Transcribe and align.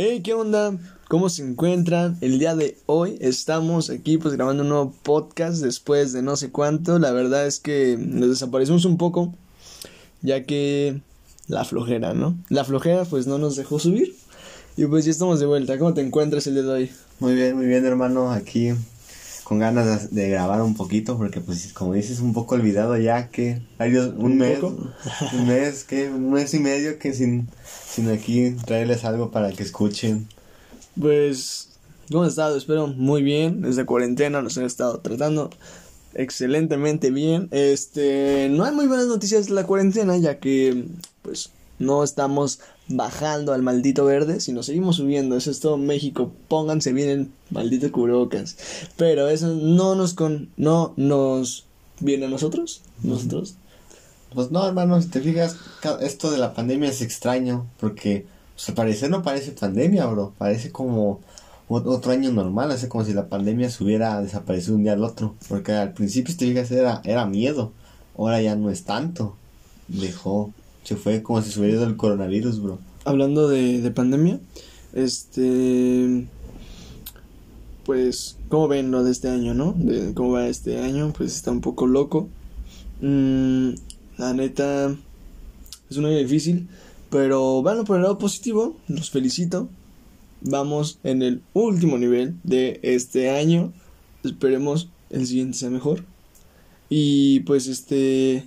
Hey, 0.00 0.20
¿qué 0.22 0.32
onda? 0.32 0.78
¿Cómo 1.08 1.28
se 1.28 1.42
encuentran? 1.42 2.18
El 2.20 2.38
día 2.38 2.54
de 2.54 2.78
hoy 2.86 3.18
estamos 3.20 3.90
aquí 3.90 4.16
pues 4.16 4.32
grabando 4.32 4.62
un 4.62 4.68
nuevo 4.68 4.94
podcast 5.02 5.60
después 5.60 6.12
de 6.12 6.22
no 6.22 6.36
sé 6.36 6.52
cuánto. 6.52 7.00
La 7.00 7.10
verdad 7.10 7.48
es 7.48 7.58
que 7.58 7.98
nos 7.98 8.28
desaparecimos 8.28 8.84
un 8.84 8.96
poco 8.96 9.34
ya 10.22 10.44
que 10.44 11.00
la 11.48 11.64
flojera, 11.64 12.14
¿no? 12.14 12.38
La 12.48 12.62
flojera 12.62 13.06
pues 13.06 13.26
no 13.26 13.38
nos 13.38 13.56
dejó 13.56 13.80
subir 13.80 14.14
y 14.76 14.86
pues 14.86 15.04
ya 15.04 15.10
estamos 15.10 15.40
de 15.40 15.46
vuelta. 15.46 15.76
¿Cómo 15.80 15.94
te 15.94 16.00
encuentras 16.00 16.46
el 16.46 16.54
día 16.54 16.62
de 16.62 16.70
hoy? 16.70 16.90
Muy 17.18 17.34
bien, 17.34 17.56
muy 17.56 17.66
bien 17.66 17.84
hermano, 17.84 18.30
aquí 18.30 18.74
con 19.48 19.60
ganas 19.60 20.14
de, 20.14 20.28
grabar 20.28 20.60
un 20.60 20.74
poquito 20.74 21.16
porque 21.16 21.40
pues 21.40 21.72
como 21.72 21.94
dices 21.94 22.20
un 22.20 22.34
poco 22.34 22.54
olvidado 22.54 22.98
ya 22.98 23.30
que 23.30 23.62
hay 23.78 23.96
un, 23.96 24.36
mes, 24.36 24.62
un 25.32 25.46
mes, 25.46 25.84
que 25.84 26.10
un 26.10 26.30
mes 26.32 26.52
y 26.52 26.58
medio 26.58 26.98
que 26.98 27.14
sin, 27.14 27.48
sin 27.64 28.10
aquí 28.10 28.54
traerles 28.66 29.06
algo 29.06 29.30
para 29.30 29.50
que 29.52 29.62
escuchen. 29.62 30.28
Pues, 31.00 31.70
¿cómo 32.10 32.24
has 32.24 32.30
estado? 32.30 32.58
Espero 32.58 32.88
muy 32.88 33.22
bien, 33.22 33.62
desde 33.62 33.86
cuarentena 33.86 34.42
nos 34.42 34.58
han 34.58 34.64
estado 34.64 35.00
tratando 35.00 35.48
excelentemente 36.12 37.10
bien. 37.10 37.48
Este, 37.50 38.48
no 38.50 38.66
hay 38.66 38.74
muy 38.74 38.86
buenas 38.86 39.06
noticias 39.06 39.46
de 39.46 39.54
la 39.54 39.64
cuarentena 39.64 40.18
ya 40.18 40.40
que 40.40 40.84
pues 41.22 41.52
no 41.78 42.04
estamos 42.04 42.60
bajando 42.88 43.52
al 43.52 43.62
maldito 43.62 44.04
verde, 44.04 44.40
sino 44.40 44.62
seguimos 44.62 44.96
subiendo. 44.96 45.36
Eso 45.36 45.50
es 45.50 45.60
todo 45.60 45.76
México. 45.76 46.32
Pónganse 46.48 46.92
bien 46.92 47.08
el 47.08 47.30
maldito 47.50 47.90
cubrebocas. 47.92 48.56
Pero 48.96 49.28
eso 49.28 49.48
no 49.54 49.94
nos 49.94 50.14
con 50.14 50.48
no 50.56 50.94
nos 50.96 51.66
viene 52.00 52.26
a 52.26 52.28
nosotros, 52.28 52.82
nosotros. 53.02 53.56
Pues 54.34 54.50
no, 54.50 54.66
hermano, 54.66 55.00
si 55.00 55.08
te 55.08 55.20
fijas, 55.20 55.56
esto 56.00 56.30
de 56.30 56.38
la 56.38 56.52
pandemia 56.52 56.90
es 56.90 57.00
extraño 57.00 57.66
porque 57.80 58.26
pues, 58.54 58.68
al 58.68 58.74
parecer 58.74 59.10
no 59.10 59.22
parece 59.22 59.52
pandemia, 59.52 60.06
bro. 60.06 60.34
Parece 60.36 60.70
como 60.70 61.20
otro 61.68 62.12
año 62.12 62.32
normal, 62.32 62.70
hace 62.70 62.88
como 62.88 63.04
si 63.04 63.12
la 63.12 63.28
pandemia 63.28 63.70
se 63.70 63.84
hubiera 63.84 64.20
desaparecido 64.20 64.76
un 64.76 64.82
día 64.82 64.94
al 64.94 65.04
otro. 65.04 65.34
Porque 65.48 65.72
al 65.72 65.92
principio, 65.92 66.32
si 66.32 66.38
te 66.38 66.46
fijas, 66.46 66.70
era, 66.70 67.00
era 67.04 67.26
miedo. 67.26 67.72
Ahora 68.16 68.40
ya 68.42 68.56
no 68.56 68.70
es 68.70 68.84
tanto. 68.84 69.36
Dejó 69.88 70.52
se 70.88 70.96
fue 70.96 71.22
como 71.22 71.42
si 71.42 71.52
se 71.52 71.60
hubiera 71.60 71.76
ido 71.76 71.86
el 71.86 71.98
coronavirus, 71.98 72.62
bro. 72.62 72.78
Hablando 73.04 73.46
de, 73.46 73.82
de 73.82 73.90
pandemia, 73.90 74.40
este. 74.94 76.26
Pues, 77.84 78.38
¿cómo 78.48 78.68
ven 78.68 78.90
lo 78.90 79.04
de 79.04 79.12
este 79.12 79.28
año, 79.28 79.52
no? 79.52 79.74
De 79.76 80.14
cómo 80.14 80.32
va 80.32 80.48
este 80.48 80.78
año, 80.78 81.12
pues 81.14 81.36
está 81.36 81.50
un 81.50 81.60
poco 81.60 81.86
loco. 81.86 82.30
Mm, 83.02 83.72
la 84.16 84.32
neta, 84.32 84.96
es 85.90 85.96
un 85.98 86.06
año 86.06 86.16
difícil, 86.16 86.68
pero 87.10 87.60
bueno, 87.60 87.84
por 87.84 87.96
el 87.96 88.02
lado 88.04 88.16
positivo, 88.16 88.74
los 88.88 89.10
felicito. 89.10 89.68
Vamos 90.40 91.00
en 91.04 91.20
el 91.20 91.42
último 91.52 91.98
nivel 91.98 92.34
de 92.44 92.80
este 92.82 93.28
año. 93.28 93.74
Esperemos 94.24 94.88
el 95.10 95.26
siguiente 95.26 95.58
sea 95.58 95.68
mejor. 95.68 96.02
Y 96.88 97.40
pues 97.40 97.66
este 97.66 98.46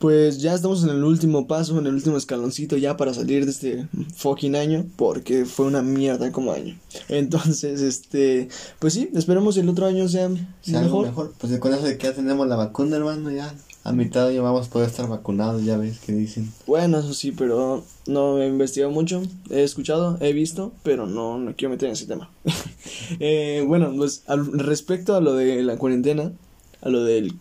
pues 0.00 0.40
ya 0.40 0.54
estamos 0.54 0.82
en 0.82 0.88
el 0.88 1.04
último 1.04 1.46
paso, 1.46 1.78
en 1.78 1.86
el 1.86 1.94
último 1.94 2.16
escaloncito 2.16 2.78
ya 2.78 2.96
para 2.96 3.12
salir 3.12 3.44
de 3.44 3.50
este 3.50 3.86
fucking 4.16 4.56
año, 4.56 4.86
porque 4.96 5.44
fue 5.44 5.66
una 5.66 5.82
mierda 5.82 6.32
como 6.32 6.52
año. 6.52 6.76
Entonces, 7.10 7.82
este, 7.82 8.48
pues 8.78 8.94
sí, 8.94 9.10
esperemos 9.14 9.58
el 9.58 9.68
otro 9.68 9.84
año 9.84 10.08
sea, 10.08 10.30
mejor. 10.66 11.06
mejor. 11.06 11.34
Pues 11.38 11.56
con 11.58 11.74
eso 11.74 11.84
de 11.84 11.98
que 11.98 12.06
ya 12.06 12.14
tenemos 12.14 12.48
la 12.48 12.56
vacuna, 12.56 12.96
hermano, 12.96 13.30
ya 13.30 13.54
a 13.84 13.92
mitad 13.92 14.30
ya 14.30 14.40
vamos 14.40 14.68
a 14.68 14.70
poder 14.70 14.88
estar 14.88 15.06
vacunados, 15.06 15.64
ya 15.64 15.76
ves 15.76 15.98
que 15.98 16.12
dicen. 16.12 16.50
Bueno, 16.66 17.00
eso 17.00 17.12
sí, 17.12 17.32
pero 17.32 17.84
no 18.06 18.40
he 18.40 18.46
investigado 18.46 18.90
mucho, 18.90 19.22
he 19.50 19.62
escuchado, 19.62 20.16
he 20.22 20.32
visto, 20.32 20.72
pero 20.82 21.06
no, 21.06 21.38
no 21.38 21.54
quiero 21.54 21.72
meter 21.72 21.88
en 21.88 21.92
ese 21.92 22.06
tema. 22.06 22.30
eh, 23.20 23.62
bueno, 23.66 23.92
pues 23.94 24.22
al, 24.26 24.46
respecto 24.58 25.14
a 25.14 25.20
lo 25.20 25.34
de 25.34 25.62
la 25.62 25.76
cuarentena, 25.76 26.32
a 26.80 26.88
lo 26.88 27.04
del 27.04 27.34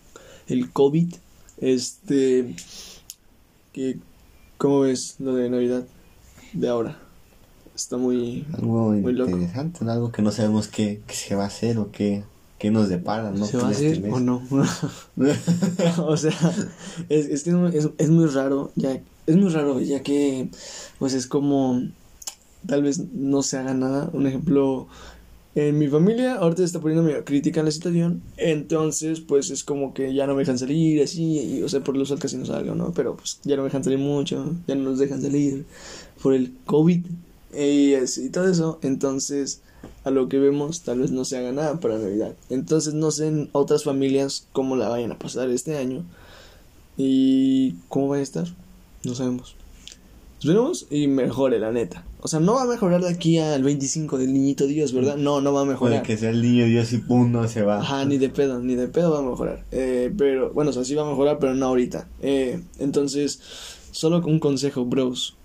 el 0.48 0.72
COVID, 0.72 1.14
este, 1.62 2.56
que, 3.74 3.98
¿cómo 4.58 4.82
ves 4.82 5.16
lo 5.20 5.36
de 5.36 5.50
Navidad 5.50 5.86
de 6.54 6.70
ahora? 6.70 7.00
Está 7.76 7.98
muy, 7.98 8.46
algo 8.54 8.94
interesante, 8.94 9.86
algo 9.90 10.12
que 10.12 10.22
no 10.22 10.32
sabemos 10.32 10.68
qué, 10.68 11.02
qué, 11.08 11.14
se 11.14 11.36
va 11.36 11.44
a 11.46 11.48
hacer 11.48 11.78
o 11.78 11.92
qué, 11.92 12.24
qué 12.58 12.72
nos 12.72 12.90
depara, 12.90 13.32
¿no? 13.32 13.46
¿Se 13.46 13.56
va 13.56 13.70
a 13.70 13.72
este 13.72 13.92
hacer 13.92 14.12
o 14.12 14.20
no? 14.20 14.42
o 16.06 16.18
sea, 16.18 16.34
es, 17.08 17.28
es 17.28 17.44
que 17.44 17.52
es, 17.74 17.90
es 17.98 18.10
muy 18.10 18.26
raro, 18.26 18.72
ya, 18.76 19.02
es 19.28 19.36
muy 19.38 19.50
raro, 19.50 19.80
ya 19.80 20.04
que, 20.04 20.50
pues 20.98 21.14
es 21.14 21.28
como, 21.28 21.82
tal 22.66 22.84
vez 22.84 23.00
no 23.14 23.42
se 23.44 23.58
haga 23.58 23.74
nada. 23.74 24.10
Un 24.14 24.28
ejemplo, 24.28 24.88
en 25.56 25.80
mi 25.80 25.88
familia 25.88 26.36
ahorita 26.36 26.64
está 26.64 26.80
poniendo 26.80 27.04
medio 27.04 27.26
crítica 27.26 27.60
en 27.60 27.66
la 27.66 27.72
situación, 27.72 28.22
entonces 28.38 29.20
pues 29.20 29.50
es 29.50 29.64
como 29.64 29.94
que 29.94 30.14
ya 30.14 30.28
no 30.28 30.36
me 30.36 30.42
dejan 30.42 30.60
salir 30.60 31.02
así, 31.02 31.58
y, 31.58 31.64
o 31.64 31.70
sea, 31.70 31.84
por 31.84 31.98
los 31.98 32.14
casi 32.14 32.38
no 32.38 32.46
salgo, 32.46 32.76
¿no? 32.76 32.94
Pero 32.94 33.16
pues 33.18 33.40
ya 33.44 33.56
no 33.56 33.64
me 33.64 33.70
dejan 33.70 33.84
salir 33.84 34.00
mucho, 34.00 34.56
ya 34.68 34.76
no 34.76 34.84
nos 34.92 35.00
dejan 35.00 35.22
salir 35.22 35.66
por 36.22 36.34
el 36.34 36.54
COVID 36.66 37.06
y 37.58 37.96
así 37.96 38.30
todo 38.30 38.50
eso, 38.50 38.80
entonces 38.84 39.62
a 40.04 40.12
lo 40.12 40.30
que 40.30 40.40
vemos 40.40 40.82
tal 40.82 41.00
vez 41.00 41.12
no 41.12 41.26
se 41.26 41.38
haga 41.38 41.52
nada 41.52 41.80
para 41.80 41.98
Navidad. 41.98 42.36
Entonces 42.50 42.94
no 42.94 43.12
sé 43.12 43.28
en 43.28 43.50
otras 43.52 43.84
familias 43.84 44.48
cómo 44.52 44.76
la 44.76 44.90
vayan 44.90 45.12
a 45.12 45.20
pasar 45.20 45.50
este 45.50 45.78
año 45.78 46.06
y 46.98 47.76
cómo 47.88 48.10
va 48.10 48.18
a 48.18 48.22
estar, 48.22 48.48
no 49.04 49.16
sabemos. 49.16 49.56
Esperemos 50.40 50.88
y 50.90 51.08
mejore, 51.08 51.60
la 51.60 51.74
neta. 51.74 52.06
O 52.22 52.30
sea, 52.30 52.40
no 52.40 52.54
va 52.54 52.64
a 52.64 52.66
mejorar 52.66 53.02
de 53.02 53.10
aquí 53.10 53.38
al 53.40 53.62
25 53.62 54.18
del 54.18 54.32
niñito 54.32 54.68
Dios, 54.68 54.94
¿verdad? 54.94 55.18
No, 55.18 55.42
no 55.42 55.52
va 55.52 55.62
a 55.62 55.66
mejorar. 55.66 56.00
Puede 56.00 56.08
que 56.08 56.18
sea 56.18 56.30
el 56.30 56.42
niño 56.42 56.66
Dios 56.66 56.94
y 56.94 57.00
pum, 57.00 57.30
no 57.30 57.46
se 57.50 57.62
va. 57.62 57.82
Ajá, 57.82 58.06
ni 58.06 58.18
de 58.18 58.30
pedo, 58.30 58.60
ni 58.60 58.76
de 58.76 58.88
pedo 58.88 59.12
va 59.12 59.20
a 59.20 59.22
mejorar. 59.22 59.66
Eh, 59.74 60.14
pero, 60.18 60.54
bueno, 60.54 60.72
o 60.72 60.74
sea, 60.74 60.86
sí 60.86 60.96
va 60.96 61.06
a 61.06 61.10
mejorar, 61.10 61.40
pero 61.40 61.56
no 61.56 61.66
ahorita. 61.66 62.08
Eh, 62.22 62.62
entonces, 62.80 63.42
solo 63.92 64.26
un 64.26 64.40
consejo, 64.40 64.86
bros. 64.86 65.36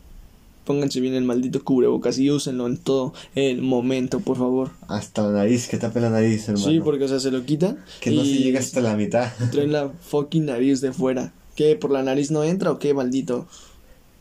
Pónganse 0.64 1.00
bien 1.00 1.14
el 1.14 1.24
maldito 1.24 1.64
cubrebocas 1.64 2.16
y 2.20 2.30
úsenlo 2.30 2.68
en 2.68 2.76
todo 2.76 3.14
el 3.34 3.62
momento, 3.62 4.20
por 4.20 4.38
favor. 4.38 4.70
Hasta 4.86 5.22
la 5.22 5.30
nariz, 5.30 5.66
que 5.66 5.76
tape 5.76 6.00
la 6.00 6.10
nariz, 6.10 6.48
hermano. 6.48 6.66
Sí, 6.66 6.78
porque, 6.78 7.04
o 7.04 7.08
sea, 7.08 7.18
se 7.18 7.32
lo 7.32 7.44
quitan. 7.44 7.84
Que 8.00 8.12
no 8.12 8.22
se 8.22 8.38
llega 8.38 8.60
hasta 8.60 8.80
la 8.80 8.96
mitad. 8.96 9.32
Traen 9.50 9.72
la 9.72 9.88
fucking 9.88 10.46
nariz 10.46 10.80
de 10.80 10.92
fuera. 10.92 11.32
¿Qué? 11.56 11.74
¿Por 11.74 11.90
la 11.90 12.04
nariz 12.04 12.30
no 12.30 12.44
entra 12.44 12.70
o 12.70 12.78
qué, 12.78 12.94
maldito? 12.94 13.48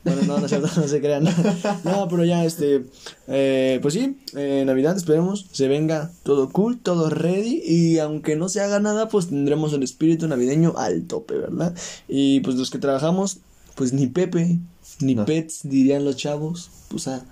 Bueno, 0.04 0.22
no, 0.24 0.40
no, 0.40 0.48
no 0.48 0.88
se 0.88 1.00
crean. 1.02 1.26
No, 1.84 2.08
pero 2.10 2.26
ya, 2.26 2.44
este, 2.46 2.86
eh, 3.28 3.80
pues 3.82 3.94
sí, 3.94 4.18
eh, 4.36 4.64
Navidad, 4.66 4.98
esperemos, 4.98 5.48
se 5.52 5.68
venga 5.68 6.12
todo 6.24 6.50
cool, 6.50 6.80
todo 6.80 7.10
ready. 7.10 7.62
Y 7.66 8.00
aunque 8.00 8.36
no 8.36 8.50
se 8.50 8.62
haga 8.62 8.80
nada, 8.80 9.08
pues 9.10 9.28
tendremos 9.30 9.74
el 9.74 9.84
espíritu 9.84 10.28
navideño 10.28 10.74
al 10.78 11.06
tope, 11.06 11.38
¿verdad? 11.38 11.76
Y 12.08 12.42
pues 12.42 12.56
los 12.56 12.70
que 12.70 12.80
trabajamos, 12.80 13.40
pues 13.76 13.94
ni 13.94 14.08
Pepe, 14.08 14.60
ni 15.00 15.16
Pets, 15.16 15.62
dirían 15.64 16.06
los 16.06 16.18
chavos, 16.18 16.70
pues 16.90 17.08
a, 17.08 17.26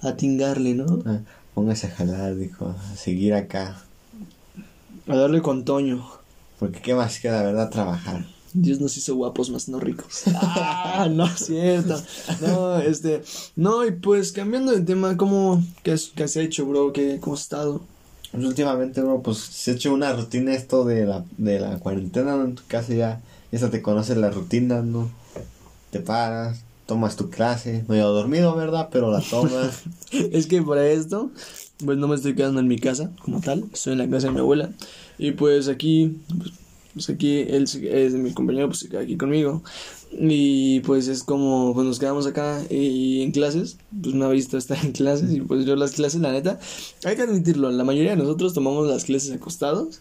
a 0.00 0.16
tingarle, 0.16 0.74
¿no? 0.74 1.02
Ah, 1.06 1.20
póngase 1.54 1.88
a 1.88 1.90
jalar, 1.90 2.36
dijo, 2.36 2.68
a 2.68 2.96
seguir 2.96 3.34
acá. 3.34 3.82
A 5.08 5.16
darle 5.16 5.42
con 5.42 5.64
Toño. 5.64 6.06
Porque 6.58 6.80
qué 6.80 6.94
más 6.94 7.18
queda, 7.18 7.42
¿verdad? 7.42 7.70
Trabajar. 7.70 8.24
Dios 8.54 8.80
nos 8.80 8.96
hizo 8.96 9.14
guapos 9.14 9.50
más 9.50 9.68
no 9.68 9.80
ricos. 9.80 10.22
ah, 10.34 11.08
no 11.10 11.26
es 11.26 11.46
cierto. 11.46 12.00
No, 12.40 12.78
este, 12.78 13.22
no, 13.56 13.86
y 13.86 13.92
pues 13.92 14.32
cambiando 14.32 14.72
de 14.72 14.80
tema, 14.82 15.16
¿cómo, 15.16 15.62
qué, 15.82 15.96
qué 16.14 16.24
has 16.24 16.36
hecho, 16.36 16.66
bro? 16.66 16.92
¿Qué, 16.92 17.18
¿Cómo 17.20 17.34
has 17.34 17.42
estado? 17.42 17.80
Pues 18.32 18.44
últimamente, 18.44 19.02
bro, 19.02 19.22
pues 19.22 19.38
se 19.38 19.70
ha 19.70 19.74
hecho 19.74 19.92
una 19.92 20.12
rutina 20.12 20.54
esto 20.54 20.84
de 20.84 21.04
la, 21.04 21.24
de 21.36 21.60
la 21.60 21.78
cuarentena, 21.78 22.34
En 22.34 22.54
tu 22.54 22.62
casa 22.66 22.94
ya, 22.94 23.20
ya 23.52 23.70
te 23.70 23.82
conoces 23.82 24.16
la 24.16 24.30
rutina, 24.30 24.82
¿no? 24.82 25.10
Te 25.90 26.00
paras, 26.00 26.62
tomas 26.86 27.16
tu 27.16 27.28
clase, 27.28 27.84
medio 27.88 28.08
dormido, 28.08 28.54
¿verdad? 28.56 28.88
Pero 28.90 29.10
la 29.10 29.20
tomas. 29.20 29.82
es 30.12 30.46
que 30.46 30.62
para 30.62 30.86
esto, 30.88 31.30
pues 31.84 31.98
no 31.98 32.08
me 32.08 32.16
estoy 32.16 32.34
quedando 32.34 32.60
en 32.60 32.68
mi 32.68 32.78
casa, 32.78 33.10
como 33.22 33.40
tal, 33.40 33.64
estoy 33.72 33.92
en 33.92 33.98
la 33.98 34.08
casa 34.08 34.28
de 34.28 34.32
mi 34.32 34.40
abuela. 34.40 34.70
Y 35.18 35.32
pues 35.32 35.68
aquí, 35.68 36.18
pues, 36.38 36.52
pues 36.94 37.08
aquí 37.10 37.40
él 37.40 37.64
es 37.64 38.14
mi 38.14 38.32
compañero, 38.32 38.68
pues 38.68 38.88
aquí 38.94 39.16
conmigo. 39.16 39.62
Y 40.12 40.80
pues 40.80 41.08
es 41.08 41.22
como, 41.22 41.72
pues 41.74 41.86
nos 41.86 41.98
quedamos 41.98 42.26
acá 42.26 42.62
y, 42.68 43.22
en 43.22 43.32
clases, 43.32 43.78
pues 44.02 44.14
me 44.14 44.24
ha 44.24 44.28
visto 44.28 44.58
estar 44.58 44.78
en 44.84 44.92
clases 44.92 45.32
y 45.32 45.40
pues 45.40 45.64
yo 45.64 45.74
las 45.76 45.92
clases, 45.92 46.20
la 46.20 46.32
neta, 46.32 46.60
hay 47.04 47.16
que 47.16 47.22
admitirlo, 47.22 47.70
la 47.70 47.84
mayoría 47.84 48.10
de 48.10 48.16
nosotros 48.16 48.52
tomamos 48.52 48.86
las 48.86 49.04
clases 49.04 49.32
acostados. 49.32 50.00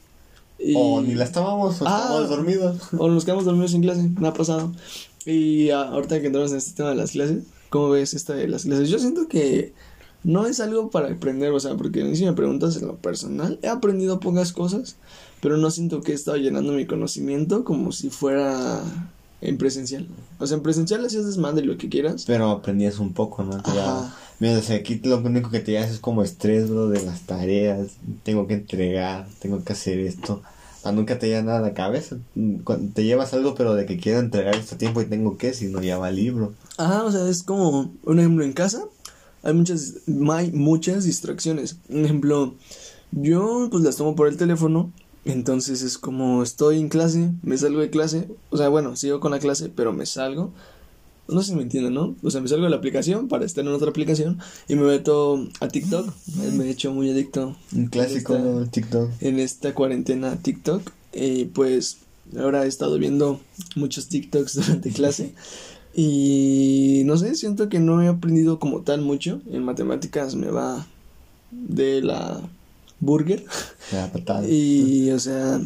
O 0.76 1.02
ni 1.02 1.16
las 1.16 1.32
tomamos, 1.32 1.82
o 1.82 1.86
ah, 1.88 2.26
dormidos. 2.30 2.78
O 2.98 3.08
nos 3.08 3.26
quedamos 3.26 3.46
dormidos 3.46 3.74
en 3.74 3.82
clase, 3.82 4.10
me 4.20 4.28
ha 4.28 4.34
pasado. 4.34 4.72
Y 5.26 5.70
ahorita 5.70 6.20
que 6.20 6.28
entramos 6.28 6.52
en 6.52 6.58
este 6.58 6.74
tema 6.74 6.90
de 6.90 6.96
las 6.96 7.12
clases, 7.12 7.44
¿cómo 7.70 7.90
ves 7.90 8.14
esta 8.14 8.34
de 8.34 8.48
las 8.48 8.64
clases? 8.64 8.90
Yo 8.90 9.00
siento 9.00 9.28
que 9.28 9.74
no 10.24 10.46
es 10.46 10.60
algo 10.60 10.90
para 10.90 11.12
aprender, 11.12 11.52
o 11.52 11.60
sea, 11.60 11.76
porque 11.76 12.16
si 12.16 12.26
me 12.26 12.34
preguntas 12.34 12.78
en 12.78 12.88
lo 12.88 12.96
personal, 12.98 13.60
he 13.62 13.68
aprendido 13.68 14.20
pocas 14.20 14.54
cosas, 14.54 14.96
pero 15.42 15.58
no 15.58 15.72
siento 15.72 16.02
que 16.02 16.12
he 16.12 16.16
estado 16.16 16.38
llenando 16.38 16.74
mi 16.74 16.86
conocimiento 16.86 17.64
como 17.64 17.92
si 17.92 18.10
fuera 18.10 18.82
en 19.42 19.58
presencial. 19.58 20.08
O 20.40 20.46
sea, 20.46 20.58
en 20.58 20.64
presencial 20.64 21.04
hacías 21.04 21.26
desmadre 21.26 21.66
lo 21.66 21.78
que 21.78 21.90
quieras. 21.90 22.26
Pero 22.28 22.52
aprendías 22.52 23.00
un 23.00 23.14
poco, 23.14 23.44
¿no? 23.44 23.62
Mira, 24.40 24.58
o 24.58 24.62
sea, 24.62 24.78
aquí 24.78 25.00
lo 25.04 25.18
único 25.18 25.50
que 25.50 25.60
te 25.60 25.72
llevas 25.72 25.92
es 25.92 26.00
como 26.00 26.24
estrés, 26.24 26.70
bro, 26.70 26.90
de 26.90 27.04
las 27.04 27.22
tareas. 27.22 27.90
Tengo 28.24 28.48
que 28.48 28.56
entregar, 28.56 29.28
tengo 29.40 29.64
que 29.64 29.74
hacer 29.74 30.00
esto. 30.00 30.42
Ah, 30.84 30.92
nunca 30.92 31.20
te 31.20 31.28
lleva 31.28 31.44
nada 31.44 31.60
a 31.60 31.62
la 31.62 31.74
cabeza. 31.76 32.18
Cuando 32.64 32.92
te 32.94 33.04
llevas 33.04 33.34
algo, 33.34 33.54
pero 33.54 33.76
de 33.76 33.86
que 33.86 33.98
quiero 33.98 34.20
entregar 34.20 34.56
este 34.56 34.76
tiempo 34.76 35.02
y 35.02 35.06
tengo 35.06 35.38
que, 35.38 35.54
si 35.54 35.68
no 35.68 35.80
lleva 35.80 36.10
libro. 36.10 36.54
Ajá, 36.78 37.04
o 37.04 37.12
sea, 37.12 37.28
es 37.28 37.44
como, 37.44 37.94
un 38.04 38.20
ejemplo, 38.20 38.44
en 38.44 38.54
casa 38.54 38.86
hay 39.44 39.54
muchas, 39.54 39.96
hay 40.32 40.52
muchas 40.52 41.04
distracciones. 41.04 41.78
Un 41.90 42.06
ejemplo, 42.06 42.56
yo 43.12 43.68
pues 43.72 43.84
las 43.84 43.98
tomo 43.98 44.16
por 44.16 44.28
el 44.28 44.38
teléfono, 44.38 44.92
entonces 45.26 45.82
es 45.82 45.98
como 45.98 46.44
estoy 46.44 46.80
en 46.80 46.90
clase, 46.90 47.32
me 47.44 47.58
salgo 47.58 47.80
de 47.80 47.90
clase, 47.90 48.28
o 48.50 48.58
sea, 48.58 48.70
bueno, 48.70 48.96
sigo 48.96 49.20
con 49.20 49.32
la 49.32 49.40
clase, 49.40 49.70
pero 49.70 49.94
me 49.94 50.06
salgo 50.06 50.52
no 51.32 51.42
sé 51.42 51.52
si 51.52 51.56
me 51.56 51.64
entienden, 51.64 51.94
¿no? 51.94 52.16
O 52.24 52.30
sea, 52.30 52.42
me 52.42 52.48
salgo 52.48 52.66
de 52.66 52.70
la 52.70 52.76
aplicación 52.76 53.28
para 53.28 53.46
estar 53.46 53.66
en 53.66 53.72
otra 53.72 53.90
aplicación 53.90 54.40
y 54.68 54.76
me 54.76 54.84
meto 54.84 55.48
a 55.60 55.68
TikTok. 55.68 56.14
Me 56.54 56.66
he 56.66 56.70
hecho 56.70 56.92
muy 56.92 57.10
adicto. 57.10 57.56
Un 57.74 57.88
clásico, 57.88 58.36
en 58.36 58.70
TikTok. 58.70 59.10
En 59.22 59.40
esta 59.40 59.74
cuarentena 59.74 60.36
TikTok. 60.36 60.92
Y 61.14 61.46
pues 61.46 62.00
ahora 62.38 62.66
he 62.66 62.68
estado 62.68 62.98
viendo 62.98 63.40
muchos 63.76 64.08
TikToks 64.08 64.56
durante 64.68 64.92
clase. 64.92 65.34
Y 65.94 67.04
no 67.06 67.18
sé, 67.18 67.36
siento 67.36 67.70
que 67.70 67.80
no 67.80 68.02
he 68.02 68.08
aprendido 68.08 68.60
como 68.60 68.82
tal 68.82 69.02
mucho. 69.02 69.42
En 69.52 69.64
matemáticas 69.64 70.36
me 70.36 70.50
va 70.50 70.88
de 71.52 72.02
la 72.02 72.42
burger. 73.00 73.44
y, 74.48 75.10
o 75.12 75.20
sea, 75.20 75.62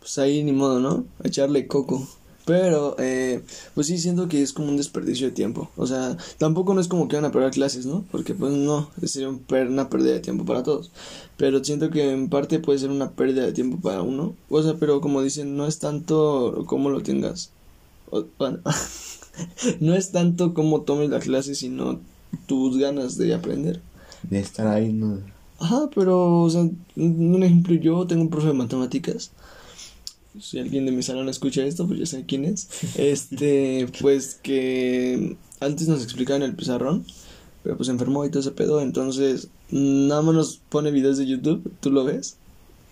pues 0.00 0.18
ahí 0.18 0.42
ni 0.42 0.52
modo, 0.52 0.80
¿no? 0.80 1.04
A 1.22 1.28
echarle 1.28 1.66
coco. 1.66 2.06
Pero, 2.44 2.94
eh, 2.98 3.42
pues 3.74 3.86
sí, 3.86 3.96
siento 3.96 4.28
que 4.28 4.42
es 4.42 4.52
como 4.52 4.68
un 4.68 4.76
desperdicio 4.76 5.28
de 5.28 5.32
tiempo. 5.32 5.70
O 5.76 5.86
sea, 5.86 6.16
tampoco 6.36 6.74
no 6.74 6.80
es 6.80 6.88
como 6.88 7.08
que 7.08 7.16
van 7.16 7.24
a 7.24 7.32
perder 7.32 7.52
clases, 7.52 7.86
¿no? 7.86 8.04
Porque 8.10 8.34
pues 8.34 8.52
no, 8.52 8.90
sería 9.02 9.30
una 9.48 9.88
pérdida 9.88 10.12
de 10.12 10.20
tiempo 10.20 10.44
para 10.44 10.62
todos. 10.62 10.90
Pero 11.38 11.64
siento 11.64 11.90
que 11.90 12.12
en 12.12 12.28
parte 12.28 12.58
puede 12.58 12.78
ser 12.78 12.90
una 12.90 13.12
pérdida 13.12 13.46
de 13.46 13.52
tiempo 13.52 13.78
para 13.80 14.02
uno. 14.02 14.34
O 14.50 14.62
sea, 14.62 14.74
pero 14.74 15.00
como 15.00 15.22
dicen, 15.22 15.56
no 15.56 15.66
es 15.66 15.78
tanto 15.78 16.64
como 16.66 16.90
lo 16.90 17.02
tengas. 17.02 17.50
Bueno, 18.38 18.60
no 19.80 19.94
es 19.94 20.12
tanto 20.12 20.54
como 20.54 20.82
tomes 20.82 21.10
la 21.10 21.20
clase, 21.20 21.54
sino 21.54 22.00
tus 22.46 22.78
ganas 22.78 23.18
de 23.18 23.34
aprender. 23.34 23.80
De 24.22 24.40
estar 24.40 24.66
ahí, 24.66 24.92
¿no? 24.92 25.18
Ajá, 25.58 25.88
pero, 25.94 26.42
o 26.42 26.50
sea, 26.50 26.68
un 26.96 27.42
ejemplo, 27.42 27.74
yo 27.74 28.06
tengo 28.06 28.22
un 28.22 28.30
profe 28.30 28.48
de 28.48 28.54
matemáticas 28.54 29.30
si 30.40 30.58
alguien 30.58 30.86
de 30.86 30.92
mi 30.92 31.02
salón 31.02 31.28
escucha 31.28 31.64
esto, 31.64 31.86
pues 31.86 31.98
ya 32.00 32.06
sé 32.06 32.24
quién 32.26 32.44
es. 32.44 32.68
Este, 32.96 33.88
pues 34.00 34.38
que 34.42 35.36
antes 35.60 35.88
nos 35.88 36.02
explicaban 36.02 36.42
el 36.42 36.54
pizarrón, 36.54 37.04
pero 37.62 37.76
pues 37.76 37.88
enfermó 37.88 38.24
y 38.24 38.30
todo 38.30 38.40
ese 38.40 38.50
pedo, 38.50 38.80
entonces 38.80 39.48
nada 39.70 40.22
más 40.22 40.34
nos 40.34 40.56
pone 40.68 40.90
videos 40.90 41.18
de 41.18 41.26
YouTube, 41.26 41.70
tú 41.80 41.90
lo 41.90 42.04
ves 42.04 42.36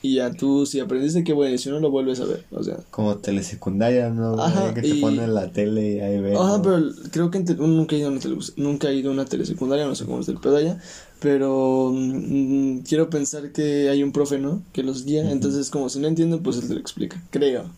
y 0.04 0.16
ya 0.16 0.32
tú, 0.32 0.66
si 0.66 0.80
aprendiste, 0.80 1.22
qué 1.22 1.32
bueno, 1.32 1.56
si 1.56 1.70
no 1.70 1.78
lo 1.78 1.92
vuelves 1.92 2.18
a 2.18 2.24
ver, 2.24 2.44
o 2.50 2.62
sea. 2.64 2.78
Como 2.90 3.18
telesecundaria, 3.18 4.10
¿no? 4.10 4.34
Ajá, 4.42 4.74
que 4.74 4.82
te 4.82 4.94
ponen 4.96 5.32
la 5.32 5.52
tele 5.52 5.92
y 5.92 6.00
ahí 6.00 6.20
ves. 6.20 6.36
Ajá, 6.36 6.60
pero 6.60 6.90
creo 7.12 7.30
que 7.30 7.38
nunca 7.38 7.94
he 7.94 8.00
ido 8.00 8.08
a 8.08 8.10
una 8.10 8.20
nunca 8.56 8.90
he 8.90 8.96
ido 8.96 9.10
a 9.10 9.14
una 9.14 9.24
telesecundaria, 9.26 9.86
no 9.86 9.94
sé 9.94 10.04
cómo 10.04 10.18
es 10.18 10.28
el 10.28 10.38
pedo 10.38 10.56
allá, 10.56 10.82
pero 11.20 11.92
mm, 11.94 12.78
quiero 12.78 13.10
pensar 13.10 13.52
que 13.52 13.88
hay 13.90 14.02
un 14.02 14.10
profe, 14.10 14.40
¿no? 14.40 14.60
Que 14.72 14.82
los 14.82 15.04
guía, 15.04 15.30
entonces 15.30 15.70
como 15.70 15.88
si 15.88 16.00
no 16.00 16.08
entiendo, 16.08 16.42
pues 16.42 16.56
él 16.56 16.66
te 16.66 16.74
lo 16.74 16.80
explica, 16.80 17.22
creo. 17.30 17.70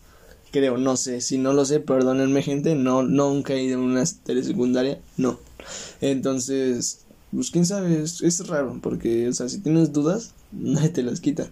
Creo, 0.51 0.77
no 0.77 0.97
sé, 0.97 1.21
si 1.21 1.37
no 1.37 1.53
lo 1.53 1.63
sé, 1.63 1.79
perdónenme 1.79 2.41
gente, 2.41 2.73
no, 2.73 3.03
nunca 3.03 3.53
he 3.53 3.63
ido 3.63 3.77
a 3.77 3.83
una 3.83 4.03
telesecundaria, 4.23 4.99
no. 5.17 5.37
Entonces, 6.01 7.01
pues 7.31 7.51
quién 7.51 7.67
sabe, 7.67 8.01
es, 8.01 8.23
es 8.23 8.47
raro, 8.47 8.79
porque, 8.81 9.27
o 9.27 9.33
sea, 9.33 9.47
si 9.47 9.59
tienes 9.59 9.93
dudas, 9.93 10.33
nadie 10.51 10.89
te 10.89 11.03
las 11.03 11.19
quita 11.19 11.51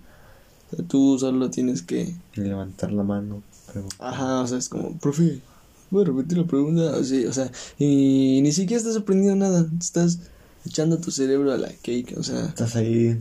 tú 0.87 1.17
solo 1.19 1.49
tienes 1.49 1.81
que... 1.81 2.13
Levantar 2.35 2.91
la 2.91 3.03
mano. 3.03 3.41
Ajá, 3.99 4.41
o 4.41 4.47
sea, 4.47 4.57
es 4.57 4.69
como, 4.69 4.97
profe, 4.99 5.41
voy 5.89 6.03
a 6.03 6.07
repetir 6.07 6.37
la 6.37 6.45
pregunta. 6.45 6.95
o 6.97 7.03
sea, 7.03 7.51
y 7.79 8.39
ni 8.41 8.51
siquiera 8.51 8.79
estás 8.79 8.97
aprendiendo 8.97 9.35
nada. 9.35 9.67
Estás 9.79 10.19
echando 10.65 10.97
tu 10.97 11.11
cerebro 11.11 11.51
a 11.51 11.57
la 11.57 11.69
cake, 11.69 12.15
o 12.17 12.23
sea... 12.23 12.45
Estás 12.45 12.75
ahí 12.75 13.17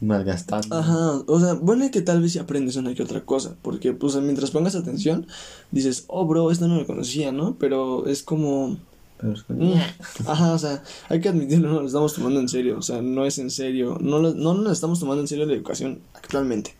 malgastando. 0.00 0.76
Ajá, 0.76 1.22
o 1.26 1.40
sea, 1.40 1.54
bueno 1.54 1.90
que 1.90 2.02
tal 2.02 2.22
vez 2.22 2.32
si 2.32 2.38
aprendes 2.38 2.76
una 2.76 2.94
que 2.94 3.02
otra 3.02 3.24
cosa, 3.24 3.56
porque 3.62 3.92
pues 3.92 4.14
mientras 4.16 4.50
pongas 4.50 4.74
atención, 4.74 5.26
dices, 5.70 6.04
oh 6.08 6.26
bro, 6.26 6.50
esto 6.50 6.68
no 6.68 6.76
lo 6.76 6.86
conocía, 6.86 7.32
¿no? 7.32 7.56
Pero 7.58 8.06
es 8.06 8.22
como. 8.22 8.78
Ajá, 10.26 10.52
o 10.52 10.58
sea, 10.58 10.82
hay 11.08 11.20
que 11.20 11.28
admitirlo, 11.28 11.68
no 11.68 11.80
lo 11.80 11.86
estamos 11.86 12.14
tomando 12.14 12.40
en 12.40 12.48
serio, 12.48 12.78
o 12.78 12.82
sea, 12.82 13.02
no 13.02 13.26
es 13.26 13.38
en 13.38 13.50
serio, 13.50 13.98
no, 14.00 14.20
no 14.20 14.54
nos 14.54 14.72
estamos 14.72 15.00
tomando 15.00 15.22
en 15.22 15.28
serio 15.28 15.46
la 15.46 15.54
educación 15.54 16.00
actualmente. 16.14 16.74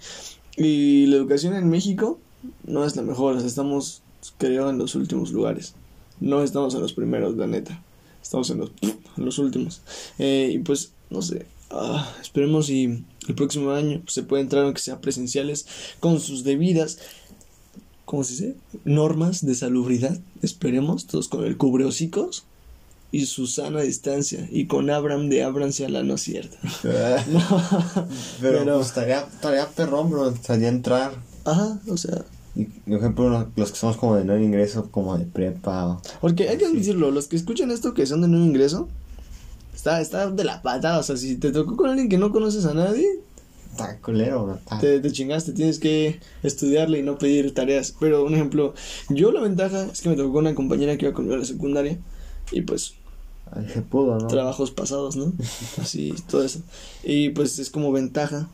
Y 0.56 1.06
la 1.06 1.16
educación 1.16 1.54
en 1.54 1.68
México 1.68 2.18
no 2.64 2.84
es 2.84 2.96
la 2.96 3.02
mejor, 3.02 3.36
o 3.36 3.38
sea, 3.38 3.48
estamos, 3.48 4.02
creo, 4.38 4.70
en 4.70 4.78
los 4.78 4.94
últimos 4.94 5.30
lugares. 5.32 5.74
No 6.20 6.42
estamos 6.42 6.74
en 6.74 6.80
los 6.80 6.92
primeros, 6.92 7.36
la 7.36 7.46
neta. 7.46 7.82
Estamos 8.22 8.50
en 8.50 8.58
los, 8.58 8.70
en 8.82 9.24
los 9.24 9.38
últimos. 9.38 9.82
Eh, 10.18 10.50
y 10.54 10.58
pues, 10.58 10.92
no 11.10 11.22
sé, 11.22 11.46
ah, 11.70 12.12
esperemos 12.20 12.66
si 12.66 13.04
el 13.28 13.34
próximo 13.34 13.70
año 13.70 14.02
se 14.06 14.22
puede 14.22 14.42
entrar 14.42 14.64
aunque 14.64 14.80
sea 14.80 15.00
presenciales 15.00 15.66
con 16.00 16.20
sus 16.20 16.44
debidas 16.44 16.98
¿cómo 18.08 18.24
se 18.24 18.32
dice? 18.32 18.56
Normas 18.84 19.44
de 19.44 19.54
salubridad, 19.54 20.18
esperemos, 20.42 21.06
todos 21.06 21.28
con 21.28 21.44
el 21.44 21.58
cubrehocicos 21.58 22.44
y 23.12 23.26
su 23.26 23.46
sana 23.46 23.82
distancia. 23.82 24.48
Y 24.50 24.66
con 24.66 24.88
Abraham 24.88 25.28
de 25.28 25.42
Abraham 25.44 25.72
sea 25.72 25.90
la 25.90 26.02
no 26.02 26.16
cierta. 26.16 26.56
no, 27.28 27.42
pero, 28.40 28.60
pero 28.60 28.76
pues, 28.76 28.86
estaría, 28.86 29.20
estaría 29.20 29.68
perrón, 29.68 30.10
bro, 30.10 30.30
estaría 30.30 30.68
entrar. 30.68 31.12
Ajá, 31.44 31.78
o 31.86 31.96
sea. 31.98 32.24
Y, 32.56 32.64
por 32.64 32.98
ejemplo, 32.98 33.50
los 33.54 33.70
que 33.70 33.78
somos 33.78 33.98
como 33.98 34.16
de 34.16 34.24
nuevo 34.24 34.42
ingreso, 34.42 34.90
como 34.90 35.16
de 35.18 35.26
prepa. 35.26 36.00
Porque 36.22 36.48
hay 36.48 36.56
que 36.56 36.68
decirlo, 36.68 37.10
los 37.10 37.28
que 37.28 37.36
escuchan 37.36 37.70
esto 37.70 37.92
que 37.92 38.06
son 38.06 38.22
de 38.22 38.28
nuevo 38.28 38.44
ingreso, 38.44 38.88
está, 39.74 40.00
está 40.00 40.30
de 40.30 40.44
la 40.44 40.62
patada. 40.62 40.98
O 40.98 41.02
sea, 41.02 41.18
si 41.18 41.36
te 41.36 41.52
tocó 41.52 41.76
con 41.76 41.90
alguien 41.90 42.08
que 42.08 42.16
no 42.16 42.32
conoces 42.32 42.64
a 42.64 42.72
nadie, 42.72 43.20
te, 44.80 45.00
te, 45.00 45.12
chingaste, 45.12 45.52
tienes 45.52 45.78
que 45.78 46.20
estudiarle 46.42 46.98
y 46.98 47.02
no 47.02 47.18
pedir 47.18 47.54
tareas. 47.54 47.94
Pero, 47.98 48.24
un 48.24 48.34
ejemplo, 48.34 48.74
yo 49.08 49.32
la 49.32 49.40
ventaja 49.40 49.86
es 49.92 50.00
que 50.00 50.08
me 50.08 50.16
tocó 50.16 50.32
con 50.32 50.46
una 50.46 50.54
compañera 50.54 50.96
que 50.96 51.06
iba 51.06 51.14
conmigo 51.14 51.34
a 51.34 51.38
la 51.38 51.44
secundaria 51.44 51.98
y 52.52 52.62
pues... 52.62 52.94
se 53.72 53.82
pudo, 53.82 54.18
¿no? 54.18 54.26
Trabajos 54.26 54.70
pasados, 54.70 55.16
¿no? 55.16 55.32
Así, 55.80 56.14
todo 56.28 56.44
eso. 56.44 56.60
Y 57.02 57.30
pues 57.30 57.58
es 57.58 57.70
como 57.70 57.92
ventaja. 57.92 58.48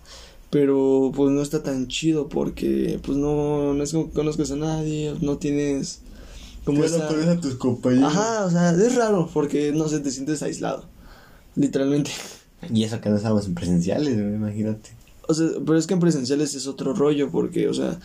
Pero 0.50 1.10
pues 1.16 1.32
no 1.32 1.42
está 1.42 1.64
tan 1.64 1.88
chido 1.88 2.28
porque 2.28 3.00
pues 3.02 3.18
no, 3.18 3.74
no 3.74 3.82
es 3.82 3.90
como 3.90 4.06
que 4.06 4.12
conozcas 4.12 4.52
a 4.52 4.56
nadie, 4.56 5.12
no 5.20 5.38
tienes... 5.38 6.00
Como 6.64 6.84
esa... 6.84 7.10
no 7.10 7.30
a 7.30 7.40
tus 7.40 7.56
compañeros. 7.56 8.12
Ajá, 8.12 8.44
o 8.44 8.50
sea, 8.50 8.70
es 8.70 8.94
raro 8.94 9.28
porque 9.34 9.72
no 9.72 9.88
sé, 9.88 9.98
te 9.98 10.12
sientes 10.12 10.42
aislado. 10.44 10.84
Literalmente. 11.56 12.12
Y 12.72 12.84
eso 12.84 13.00
que 13.00 13.10
no 13.10 13.16
estábamos 13.16 13.46
en 13.46 13.54
presenciales, 13.54 14.16
imagínate. 14.16 14.90
O 15.28 15.34
sea, 15.34 15.48
pero 15.64 15.78
es 15.78 15.86
que 15.86 15.94
en 15.94 16.00
presenciales 16.00 16.54
es 16.54 16.66
otro 16.66 16.94
rollo, 16.94 17.30
porque, 17.30 17.68
o 17.68 17.74
sea, 17.74 17.98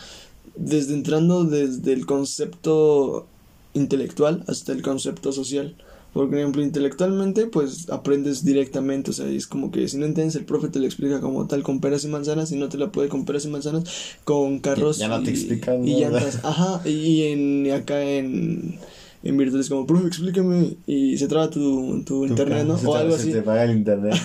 desde 0.56 0.94
entrando 0.94 1.44
desde 1.46 1.94
el 1.94 2.06
concepto 2.06 3.26
intelectual 3.74 4.44
hasta 4.48 4.72
el 4.72 4.82
concepto 4.82 5.32
social. 5.32 5.76
Por 6.14 6.34
ejemplo, 6.34 6.64
intelectualmente, 6.64 7.46
pues 7.46 7.88
aprendes 7.92 8.44
directamente, 8.44 9.12
o 9.12 9.14
sea, 9.14 9.28
es 9.28 9.46
como 9.46 9.70
que 9.70 9.88
si 9.88 9.98
no 9.98 10.08
entiendes, 10.08 10.36
el 10.36 10.46
profe 10.46 10.70
te 10.70 10.80
lo 10.80 10.86
explica 10.86 11.22
como 11.22 11.46
tal, 11.46 11.62
con 11.62 11.82
peras 11.82 12.04
y 12.04 12.08
manzanas, 12.08 12.52
y 12.52 12.56
no 12.56 12.68
te 12.68 12.80
la 12.80 12.92
puede 12.92 13.10
con 13.10 13.26
peras 13.26 13.46
y 13.46 13.50
manzanas, 13.50 13.84
con 14.24 14.58
carros. 14.58 14.98
Ya, 14.98 15.08
no 15.08 15.22
te 15.22 15.30
explican. 15.30 15.88
Y, 15.88 16.00
llantas. 16.00 16.40
Ajá, 16.44 16.82
y 16.88 17.24
en, 17.26 17.72
acá 17.72 18.02
en 18.02 18.80
en 19.22 19.38
virtudes 19.38 19.70
como, 19.70 19.86
profe, 19.86 20.08
explícame, 20.08 20.78
y 20.88 21.18
se 21.18 21.28
traba 21.28 21.50
tu, 21.50 22.04
tu, 22.04 22.26
internet, 22.26 22.66
¿no? 22.66 22.76
O 22.86 22.96
algo 22.96 23.16
así. 23.16 23.32
Se 23.32 23.40
te 23.40 23.42
paga 23.42 23.66
el 23.66 23.72
internet. 23.72 24.16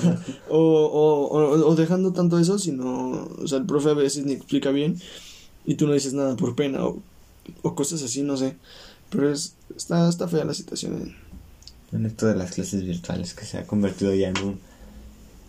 o, 0.49 0.59
o, 0.59 1.69
o, 1.69 1.75
dejando 1.75 2.13
tanto 2.13 2.39
eso, 2.39 2.59
sino, 2.59 3.29
o 3.39 3.47
sea, 3.47 3.59
el 3.59 3.67
profe 3.67 3.91
a 3.91 3.95
veces 3.95 4.25
ni 4.25 4.33
explica 4.33 4.71
bien 4.71 4.97
y 5.67 5.75
tú 5.75 5.87
no 5.87 5.95
dices 5.95 6.13
nada 6.13 6.37
por 6.37 6.55
pena 6.55 6.85
o, 6.85 7.03
o 7.63 7.75
cosas 7.75 8.03
así, 8.03 8.23
no 8.23 8.37
sé. 8.37 8.57
Pero 9.11 9.31
es, 9.31 9.55
está, 9.77 10.09
está 10.09 10.29
fea 10.29 10.45
la 10.45 10.55
situación. 10.55 11.15
En... 11.93 11.99
en 11.99 12.07
esto 12.07 12.27
de 12.27 12.37
las 12.37 12.53
clases 12.53 12.85
virtuales 12.85 13.35
que 13.35 13.45
se 13.45 13.59
ha 13.59 13.67
convertido 13.67 14.15
ya 14.15 14.29
en 14.29 14.39
un 14.39 14.75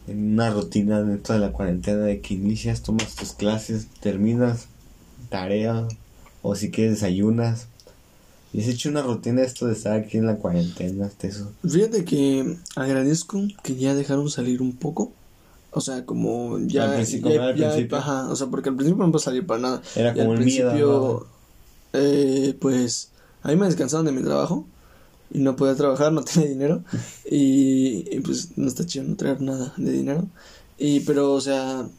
en 0.07 0.33
una 0.33 0.51
rutina 0.51 1.01
dentro 1.01 1.33
de 1.33 1.41
la 1.41 1.51
cuarentena 1.51 2.03
de 2.03 2.21
que 2.21 2.35
inicias, 2.35 2.83
tomas 2.83 3.15
tus 3.15 3.33
clases, 3.33 3.87
terminas 4.01 4.67
tarea 5.29 5.87
o 6.43 6.55
si 6.55 6.69
quieres 6.69 6.93
desayunas 6.93 7.67
y 8.55 8.61
has 8.61 8.69
hecho 8.69 8.87
una 8.87 9.01
rutina 9.01 9.41
esto 9.41 9.67
de 9.67 9.73
estar 9.73 9.97
aquí 9.97 10.17
en 10.17 10.27
la 10.27 10.37
cuarentena, 10.37 11.07
hasta 11.07 11.27
eso. 11.27 11.51
Fíjate 11.67 12.05
que 12.05 12.55
agradezco 12.77 13.41
que 13.61 13.75
ya 13.75 13.93
dejaron 13.93 14.29
salir 14.29 14.61
un 14.61 14.77
poco. 14.77 15.11
O 15.71 15.81
sea, 15.81 16.05
como 16.05 16.57
ya. 16.59 16.85
Al 16.85 16.95
principio, 16.95 17.97
Ajá, 17.97 18.29
o 18.29 18.35
sea, 18.37 18.47
porque 18.47 18.69
al 18.69 18.77
principio 18.77 19.03
no 19.03 19.11
puedo 19.11 19.21
salir 19.21 19.45
para 19.45 19.59
nada. 19.59 19.81
Era 19.93 20.13
como 20.13 20.31
el 20.31 20.39
principio, 20.39 20.71
miedo. 20.71 21.27
Eh, 21.91 22.55
pues, 22.61 23.09
a 23.41 23.49
mí 23.49 23.57
me 23.57 23.65
descansaron 23.65 24.05
de 24.05 24.13
mi 24.13 24.23
trabajo. 24.23 24.65
y 25.29 25.39
no 25.39 25.57
podía 25.57 25.75
trabajar, 25.75 26.13
no 26.13 26.23
tenía 26.23 26.47
dinero 26.47 26.81
y, 27.29 28.05
y, 28.09 28.21
pues 28.21 28.57
no 28.57 28.69
está 28.69 28.85
chido 28.85 29.03
no 29.03 29.17
traer 29.17 29.41
nada 29.41 29.73
de 29.75 29.91
dinero. 29.91 30.29
Y 30.77 31.01
pero 31.01 31.33
o 31.33 31.41
sea, 31.41 31.89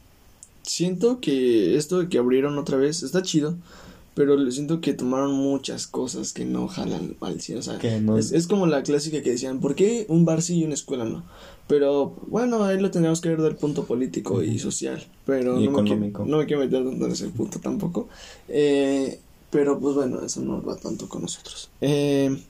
siento 0.62 1.20
que 1.20 1.76
esto 1.76 1.98
de 1.98 2.08
que 2.08 2.16
abrieron 2.16 2.56
otra 2.56 2.78
vez 2.78 3.02
está 3.02 3.20
chido, 3.20 3.58
pero 4.16 4.50
siento 4.50 4.80
que 4.80 4.94
tomaron 4.94 5.34
muchas 5.34 5.86
cosas 5.86 6.32
que 6.32 6.46
no 6.46 6.68
jalan 6.68 7.16
al 7.20 7.38
sí, 7.42 7.52
o 7.52 7.60
sea, 7.60 7.78
es, 8.16 8.32
es, 8.32 8.46
como 8.46 8.66
la 8.66 8.82
clásica 8.82 9.22
que 9.22 9.32
decían, 9.32 9.60
¿por 9.60 9.74
qué 9.74 10.06
un 10.08 10.24
bar 10.24 10.40
sí 10.40 10.60
y 10.60 10.64
una 10.64 10.72
escuela 10.72 11.04
no? 11.04 11.22
Pero 11.68 12.16
bueno, 12.26 12.64
ahí 12.64 12.80
lo 12.80 12.90
tendríamos 12.90 13.20
que 13.20 13.28
ver 13.28 13.42
del 13.42 13.56
punto 13.56 13.84
político 13.84 14.42
y 14.42 14.58
social, 14.58 15.06
pero 15.26 15.60
no, 15.60 15.70
Me 15.70 15.82
quiero, 15.82 16.24
no 16.24 16.38
me 16.38 16.46
quiero 16.46 16.62
meter 16.62 16.80
en 16.80 17.12
ese 17.12 17.28
punto 17.28 17.58
tampoco. 17.58 18.08
Eh, 18.48 19.20
pero 19.50 19.78
pues 19.78 19.94
bueno, 19.94 20.22
eso 20.24 20.40
no 20.40 20.62
va 20.62 20.76
tanto 20.76 21.10
con 21.10 21.20
nosotros. 21.20 21.68
Eh, 21.82 22.40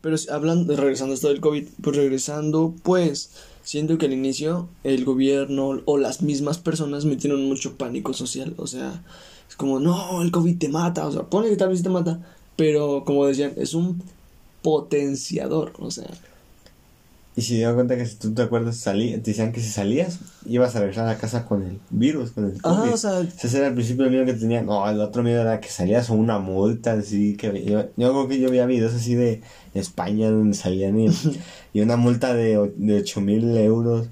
pero 0.00 0.16
hablando, 0.30 0.74
regresando 0.74 1.12
a 1.12 1.16
esto 1.16 1.28
del 1.28 1.40
COVID, 1.40 1.66
pues 1.82 1.96
regresando, 1.96 2.74
pues 2.82 3.32
siento 3.62 3.98
que 3.98 4.06
al 4.06 4.14
inicio 4.14 4.70
el 4.84 5.04
gobierno 5.04 5.82
o 5.84 5.98
las 5.98 6.22
mismas 6.22 6.56
personas 6.56 7.04
metieron 7.04 7.44
mucho 7.44 7.76
pánico 7.76 8.14
social, 8.14 8.54
o 8.56 8.66
sea, 8.66 9.02
es 9.48 9.56
como, 9.56 9.80
no, 9.80 10.22
el 10.22 10.30
COVID 10.30 10.58
te 10.58 10.68
mata, 10.68 11.06
o 11.06 11.12
sea, 11.12 11.22
pone 11.22 11.48
que 11.48 11.56
tal 11.56 11.70
vez 11.70 11.82
te 11.82 11.88
mata, 11.88 12.20
pero 12.56 13.04
como 13.04 13.26
decían, 13.26 13.52
es 13.56 13.74
un 13.74 14.02
potenciador, 14.62 15.72
o 15.78 15.90
sea, 15.90 16.08
y 17.38 17.42
se 17.42 17.54
dio 17.54 17.72
cuenta 17.72 17.96
que 17.96 18.04
si 18.04 18.16
tú 18.16 18.34
te 18.34 18.42
acuerdas, 18.42 18.78
salí, 18.78 19.12
te 19.12 19.30
decían 19.30 19.52
que 19.52 19.60
si 19.60 19.68
salías, 19.70 20.18
ibas 20.44 20.74
a 20.74 20.80
regresar 20.80 21.04
a 21.04 21.12
la 21.12 21.18
casa 21.18 21.44
con 21.44 21.62
el 21.62 21.78
virus, 21.88 22.32
con 22.32 22.46
el 22.46 22.60
COVID. 22.60 22.92
o 22.92 22.96
sea... 22.96 23.20
Ese 23.20 23.58
era 23.58 23.68
el 23.68 23.74
principio 23.74 24.06
el 24.06 24.10
miedo 24.10 24.26
que 24.26 24.32
tenía. 24.32 24.60
No, 24.60 24.90
el 24.90 25.00
otro 25.00 25.22
miedo 25.22 25.42
era 25.42 25.60
que 25.60 25.68
salías 25.68 26.08
con 26.08 26.18
una 26.18 26.40
multa, 26.40 26.94
así 26.94 27.36
que... 27.36 27.64
Yo, 27.64 27.82
yo 27.96 28.10
creo 28.10 28.26
que 28.26 28.40
yo 28.40 28.50
veía 28.50 28.66
videos 28.66 28.92
así 28.92 29.14
de 29.14 29.40
España 29.72 30.32
donde 30.32 30.56
salían 30.56 30.98
y, 30.98 31.06
y 31.74 31.80
una 31.80 31.96
multa 31.96 32.34
de, 32.34 32.72
de 32.76 32.96
8 33.02 33.20
mil 33.20 33.56
euros 33.56 34.08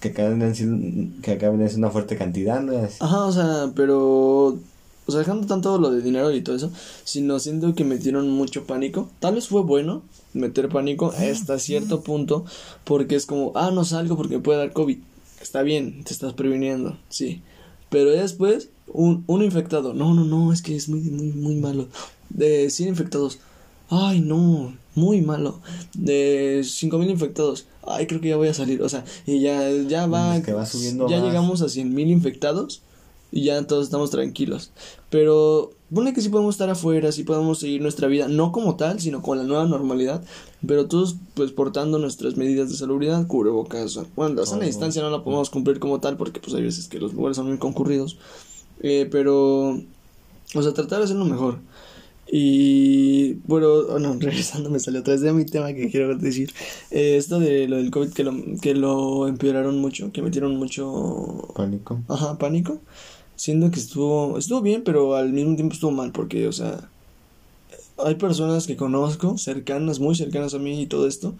que 0.00 0.08
acaban 0.08 0.40
de 0.40 1.12
que 1.22 1.30
acaban 1.30 1.64
de 1.64 1.72
una 1.76 1.90
fuerte 1.90 2.16
cantidad, 2.16 2.60
¿no? 2.60 2.72
Ajá, 2.98 3.24
o 3.24 3.30
sea, 3.30 3.70
pero... 3.76 4.58
O 5.06 5.12
sea, 5.12 5.20
dejando 5.20 5.46
tanto 5.46 5.78
lo 5.78 5.90
de 5.90 6.00
dinero 6.00 6.34
y 6.34 6.40
todo 6.40 6.56
eso, 6.56 6.70
sino 7.04 7.38
siento 7.38 7.74
que 7.74 7.84
metieron 7.84 8.30
mucho 8.30 8.64
pánico. 8.64 9.10
Tal 9.20 9.34
vez 9.34 9.48
fue 9.48 9.62
bueno, 9.62 10.02
meter 10.32 10.68
pánico 10.68 11.12
hasta 11.16 11.58
cierto 11.58 12.02
punto 12.02 12.44
porque 12.84 13.14
es 13.14 13.26
como, 13.26 13.52
ah, 13.54 13.70
no 13.70 13.84
salgo 13.84 14.16
porque 14.16 14.36
me 14.36 14.42
puede 14.42 14.58
dar 14.58 14.72
COVID. 14.72 14.98
Está 15.40 15.62
bien, 15.62 16.04
te 16.04 16.12
estás 16.12 16.32
previniendo, 16.32 16.96
sí. 17.10 17.42
Pero 17.90 18.10
después, 18.10 18.70
un, 18.88 19.24
un 19.26 19.42
infectado, 19.42 19.92
no, 19.92 20.14
no, 20.14 20.24
no, 20.24 20.52
es 20.52 20.62
que 20.62 20.74
es 20.74 20.88
muy, 20.88 21.00
muy, 21.00 21.32
muy 21.32 21.54
malo. 21.56 21.88
De 22.30 22.70
100 22.70 22.88
infectados, 22.88 23.38
ay, 23.90 24.20
no, 24.20 24.74
muy 24.94 25.20
malo. 25.20 25.60
De 25.92 26.62
5000 26.64 27.10
infectados, 27.10 27.66
ay, 27.86 28.06
creo 28.06 28.22
que 28.22 28.28
ya 28.30 28.36
voy 28.36 28.48
a 28.48 28.54
salir. 28.54 28.82
O 28.82 28.88
sea, 28.88 29.04
y 29.26 29.40
ya, 29.40 29.70
ya 29.86 30.06
va, 30.06 30.38
va 30.40 30.66
subiendo 30.66 31.08
ya 31.08 31.20
llegamos 31.20 31.60
a 31.60 31.66
100.000 31.66 32.08
infectados 32.08 32.82
y 33.34 33.44
ya 33.44 33.66
todos 33.66 33.84
estamos 33.84 34.10
tranquilos. 34.10 34.70
Pero 35.10 35.72
Pone 35.94 36.12
que 36.12 36.20
sí 36.20 36.28
podemos 36.28 36.56
estar 36.56 36.68
afuera, 36.68 37.12
sí 37.12 37.22
podemos 37.22 37.60
seguir 37.60 37.80
nuestra 37.80 38.08
vida, 38.08 38.26
no 38.26 38.50
como 38.50 38.74
tal, 38.74 38.98
sino 38.98 39.22
con 39.22 39.38
la 39.38 39.44
nueva 39.44 39.64
normalidad, 39.64 40.24
pero 40.66 40.86
todos 40.86 41.14
pues 41.34 41.52
portando 41.52 42.00
nuestras 42.00 42.36
medidas 42.36 42.68
de 42.68 42.76
salubridad, 42.76 43.28
cubrebocas, 43.28 44.00
bueno, 44.16 44.34
la 44.34 44.44
sana 44.44 44.64
distancia 44.64 45.02
no 45.02 45.10
la 45.10 45.22
podemos 45.22 45.50
cumplir 45.50 45.78
como 45.78 46.00
tal 46.00 46.16
porque 46.16 46.40
pues 46.40 46.52
hay 46.54 46.62
veces 46.62 46.88
que 46.88 46.98
los 46.98 47.14
lugares 47.14 47.36
son 47.36 47.46
muy 47.46 47.58
concurridos, 47.58 48.18
eh, 48.80 49.08
pero, 49.08 49.78
o 50.54 50.62
sea, 50.62 50.72
tratar 50.72 50.98
de 50.98 51.04
hacerlo 51.04 51.26
mejor. 51.26 51.58
Y 52.26 53.34
bueno, 53.46 53.68
oh, 53.68 53.98
no, 54.00 54.14
regresando 54.18 54.70
me 54.70 54.80
salió 54.80 55.00
otra 55.00 55.12
vez 55.12 55.20
de 55.20 55.32
mi 55.32 55.44
tema 55.44 55.74
que 55.74 55.90
quiero 55.90 56.16
decir. 56.16 56.52
Eh, 56.90 57.16
esto 57.18 57.38
de 57.38 57.68
lo 57.68 57.76
del 57.76 57.92
COVID 57.92 58.12
que 58.12 58.24
lo, 58.24 58.32
que 58.60 58.74
lo 58.74 59.28
empeoraron 59.28 59.78
mucho, 59.78 60.10
que 60.10 60.22
metieron 60.22 60.56
mucho... 60.56 61.52
Pánico. 61.54 62.00
Ajá, 62.08 62.36
pánico 62.36 62.80
siendo 63.36 63.70
que 63.70 63.80
estuvo, 63.80 64.38
estuvo 64.38 64.60
bien, 64.60 64.82
pero 64.84 65.16
al 65.16 65.32
mismo 65.32 65.56
tiempo 65.56 65.74
estuvo 65.74 65.90
mal, 65.90 66.12
porque, 66.12 66.46
o 66.48 66.52
sea, 66.52 66.88
hay 67.98 68.14
personas 68.16 68.66
que 68.66 68.76
conozco, 68.76 69.38
cercanas, 69.38 70.00
muy 70.00 70.14
cercanas 70.14 70.54
a 70.54 70.58
mí 70.58 70.80
y 70.80 70.86
todo 70.86 71.06
esto, 71.06 71.34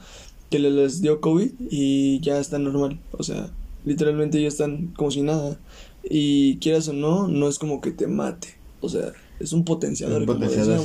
que 0.50 0.58
les 0.58 1.00
dio 1.00 1.20
COVID 1.20 1.50
y 1.70 2.20
ya 2.20 2.38
están 2.38 2.64
normal, 2.64 3.00
o 3.12 3.22
sea, 3.22 3.50
literalmente 3.84 4.40
ya 4.40 4.48
están 4.48 4.88
como 4.96 5.10
si 5.10 5.22
nada. 5.22 5.58
Y 6.02 6.58
quieras 6.58 6.88
o 6.88 6.92
no, 6.92 7.28
no 7.28 7.48
es 7.48 7.58
como 7.58 7.80
que 7.80 7.90
te 7.90 8.06
mate, 8.06 8.48
o 8.80 8.88
sea, 8.88 9.12
es 9.40 9.52
un 9.52 9.64
potenciador. 9.64 10.20
Un 10.20 10.26
potenciador 10.26 10.80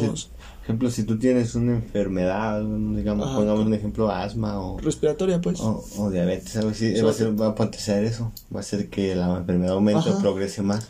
ejemplo, 0.69 0.91
si 0.91 1.03
tú 1.03 1.17
tienes 1.17 1.55
una 1.55 1.73
enfermedad, 1.75 2.63
digamos, 2.63 3.29
pongamos 3.29 3.65
un 3.65 3.73
ejemplo, 3.73 4.11
asma 4.11 4.61
o... 4.61 4.79
Respiratoria, 4.79 5.41
pues. 5.41 5.59
O, 5.61 6.09
diabetes, 6.11 6.55
algo 6.57 6.69
así, 6.69 6.93
va, 7.01 7.09
a 7.09 7.13
ser, 7.13 7.39
va 7.39 7.47
a 7.47 7.55
potenciar 7.55 8.03
eso, 8.03 8.31
va 8.53 8.59
a 8.59 8.61
hacer 8.61 8.89
que 8.89 9.15
la 9.15 9.37
enfermedad 9.37 9.73
aumente 9.73 10.09
o 10.09 10.19
progrese 10.19 10.61
más. 10.61 10.87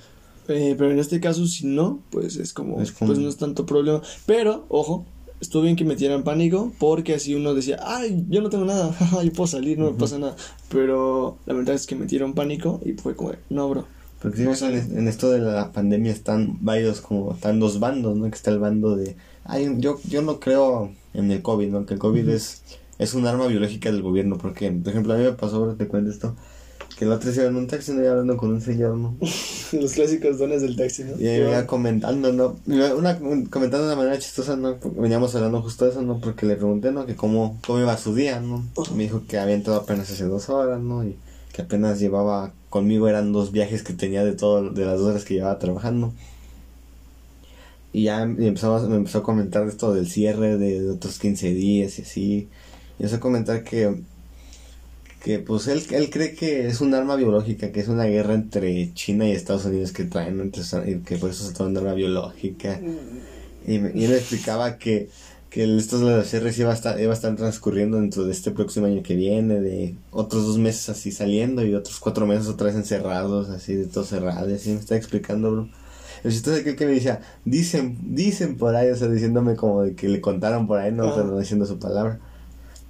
Eh, 0.50 0.76
pero 0.78 0.92
en 0.92 1.00
este 1.00 1.20
caso, 1.20 1.46
si 1.46 1.66
no, 1.66 2.00
pues 2.10 2.36
es 2.38 2.54
como, 2.54 2.76
pues 2.76 3.20
no 3.20 3.30
es 3.30 3.38
tanto 3.38 3.66
problema. 3.66 4.02
Pero, 4.26 4.66
ojo, 4.68 5.06
estuvo 5.40 5.62
bien 5.62 5.76
que 5.76 5.86
metieran 5.86 6.24
pánico, 6.24 6.74
porque 6.78 7.14
así 7.14 7.36
uno 7.36 7.54
decía, 7.54 7.80
ay, 7.82 8.26
yo 8.30 8.42
no 8.42 8.50
tengo 8.50 8.66
nada, 8.66 8.94
yo 9.24 9.32
puedo 9.32 9.48
salir, 9.48 9.78
no 9.78 9.92
me 9.92 9.98
pasa 9.98 10.20
nada. 10.20 10.36
Pero 10.70 11.38
la 11.46 11.54
verdad 11.54 11.76
es 11.76 11.88
que 11.88 11.96
metieron 11.96 12.34
pánico 12.34 12.82
y 12.84 12.94
fue 12.94 13.16
como, 13.16 13.32
no, 13.50 13.70
bro. 13.70 13.99
Porque 14.22 14.44
en, 14.44 15.08
esto 15.08 15.32
de 15.32 15.40
la 15.40 15.72
pandemia 15.72 16.12
están 16.12 16.58
varios, 16.60 17.00
como, 17.00 17.34
están 17.34 17.60
dos 17.60 17.80
bandos, 17.80 18.18
¿no? 18.18 18.30
Que 18.30 18.36
está 18.36 18.52
el 18.52 18.60
bando 18.60 18.96
de, 18.96 19.16
ay, 19.46 19.76
yo, 19.78 20.00
yo 20.10 20.22
no 20.22 20.40
creo 20.40 20.92
en 21.14 21.32
el 21.32 21.42
COVID, 21.42 21.70
¿no? 21.70 21.86
Que 21.86 21.94
el 21.94 22.00
COVID 22.00 22.28
es, 22.30 22.64
es 22.98 23.14
un 23.14 23.26
arma 23.26 23.48
biológica 23.48 23.92
del 23.92 24.02
gobierno, 24.02 24.38
porque, 24.38 24.72
por 24.72 24.92
ejemplo, 24.92 25.14
a 25.14 25.18
mí 25.18 25.24
me 25.24 25.32
pasó, 25.32 25.74
te 25.76 25.88
cuento 25.88 26.12
esto, 26.12 26.36
que 26.98 27.06
la 27.06 27.16
otra 27.16 27.30
vez 27.30 27.38
en 27.38 27.56
un 27.56 27.66
taxi, 27.66 27.94
¿no? 27.94 28.10
hablando 28.10 28.36
con 28.36 28.50
un 28.50 28.60
señor, 28.60 28.98
¿no? 28.98 29.16
Los 29.72 29.94
clásicos 29.94 30.38
dones 30.38 30.62
del 30.62 30.76
taxi, 30.76 31.06
¿no? 31.06 31.16
Y 31.18 31.24
venía 31.24 31.66
comentando, 31.66 32.34
¿no? 32.34 32.58
Una, 32.68 33.18
comentando 33.18 33.88
de 33.88 33.94
una 33.94 33.96
manera 33.96 34.20
chistosa, 34.20 34.58
¿no? 34.58 34.76
Veníamos 34.98 35.34
hablando 35.34 35.62
justo 35.62 35.86
de 35.86 35.92
eso, 35.92 36.02
¿no? 36.02 36.20
Porque 36.20 36.46
le 36.46 36.58
pregunté, 36.58 36.92
¿no? 36.92 37.06
Que 37.06 37.16
cómo, 37.16 37.58
cómo 37.66 37.80
iba 37.80 37.98
su 37.98 38.14
día, 38.14 38.42
¿no? 38.42 38.66
Me 38.94 39.04
dijo 39.04 39.24
que 39.30 39.40
había 39.40 39.56
entrado 39.56 39.80
apenas 39.80 40.12
hace 40.12 40.26
dos 40.26 40.50
horas, 40.50 40.82
¿no? 40.82 41.06
Y 41.06 41.16
que 41.54 41.62
apenas 41.62 42.02
llevaba 42.02 42.52
conmigo, 42.70 43.08
eran 43.08 43.32
dos 43.34 43.52
viajes 43.52 43.84
que 43.84 43.94
tenía 43.94 44.24
de 44.24 44.34
todo, 44.34 44.70
de 44.70 44.86
las 44.86 45.00
dos 45.00 45.10
horas 45.10 45.26
que 45.26 45.36
llevaba 45.36 45.60
trabajando. 45.60 46.14
Y 47.92 48.04
ya 48.04 48.22
empezamos, 48.22 48.88
me 48.88 48.98
empezó 48.98 49.20
a 49.20 49.24
comentar 49.24 49.68
esto 49.68 49.94
del 49.94 50.08
cierre 50.10 50.58
de, 50.58 50.82
de 50.82 50.90
otros 50.92 51.20
15 51.20 51.54
días 51.54 52.00
y 52.00 52.02
así. 52.04 52.22
Y 53.00 53.04
empezó 53.04 53.18
a 53.18 53.20
comentar 53.20 53.64
que 53.64 54.04
que 55.24 55.40
pues 55.40 55.68
él, 55.68 55.84
él 55.92 56.10
cree 56.10 56.34
que 56.34 56.68
es 56.68 56.82
un 56.82 56.94
arma 56.94 57.16
biológica, 57.16 57.72
que 57.72 57.82
es 57.82 57.90
una 57.90 58.06
guerra 58.06 58.34
entre 58.34 58.94
China 58.94 59.28
y 59.28 59.32
Estados 59.32 59.66
Unidos 59.66 59.92
que 59.92 60.06
traen, 60.06 60.52
que 60.52 61.18
por 61.18 61.30
eso 61.30 61.44
se 61.44 61.50
está 61.50 61.66
un 61.66 61.76
arma 61.76 61.94
biológica. 61.94 62.80
Y, 63.68 63.74
y 63.74 64.06
él 64.06 64.14
explicaba 64.14 64.78
que, 64.78 65.10
que 65.50 65.78
estos 65.78 66.02
de 66.02 66.18
los 66.18 66.28
cierres 66.28 66.58
iba 66.60 66.72
a, 66.72 66.74
estar, 66.74 67.00
iba 67.00 67.12
a 67.12 67.16
estar 67.16 67.36
transcurriendo 67.36 68.00
dentro 68.00 68.26
de 68.26 68.32
este 68.32 68.52
próximo 68.52 68.86
año 68.86 69.02
que 69.02 69.16
viene, 69.16 69.60
de 69.60 69.96
otros 70.12 70.46
dos 70.46 70.58
meses 70.58 70.90
así 70.90 71.12
saliendo 71.12 71.66
y 71.66 71.74
otros 71.74 72.00
cuatro 72.00 72.28
meses 72.28 72.48
otra 72.48 72.68
vez 72.68 72.76
encerrados, 72.76 73.50
así 73.50 73.74
de 73.74 73.86
todo 73.86 74.04
cerrado, 74.04 74.50
y 74.50 74.54
así 74.54 74.70
me 74.72 74.80
está 74.80 74.96
explicando, 74.96 75.52
bro. 75.52 75.70
El 76.24 76.32
chistoso 76.32 76.60
aquel 76.60 76.76
que 76.76 76.86
me 76.86 76.94
decía, 76.94 77.22
dicen, 77.46 77.98
dicen 78.04 78.58
por 78.58 78.76
ahí, 78.76 78.90
o 78.90 78.96
sea, 78.96 79.08
diciéndome 79.08 79.56
como 79.56 79.84
de 79.84 79.96
que 79.96 80.10
le 80.10 80.22
contaron 80.22 80.68
por 80.68 80.80
ahí, 80.80 80.92
no, 80.92 81.16
pero 81.16 81.28
no 81.28 81.40
diciendo 81.40 81.66
su 81.66 81.80
palabra. 81.80 82.20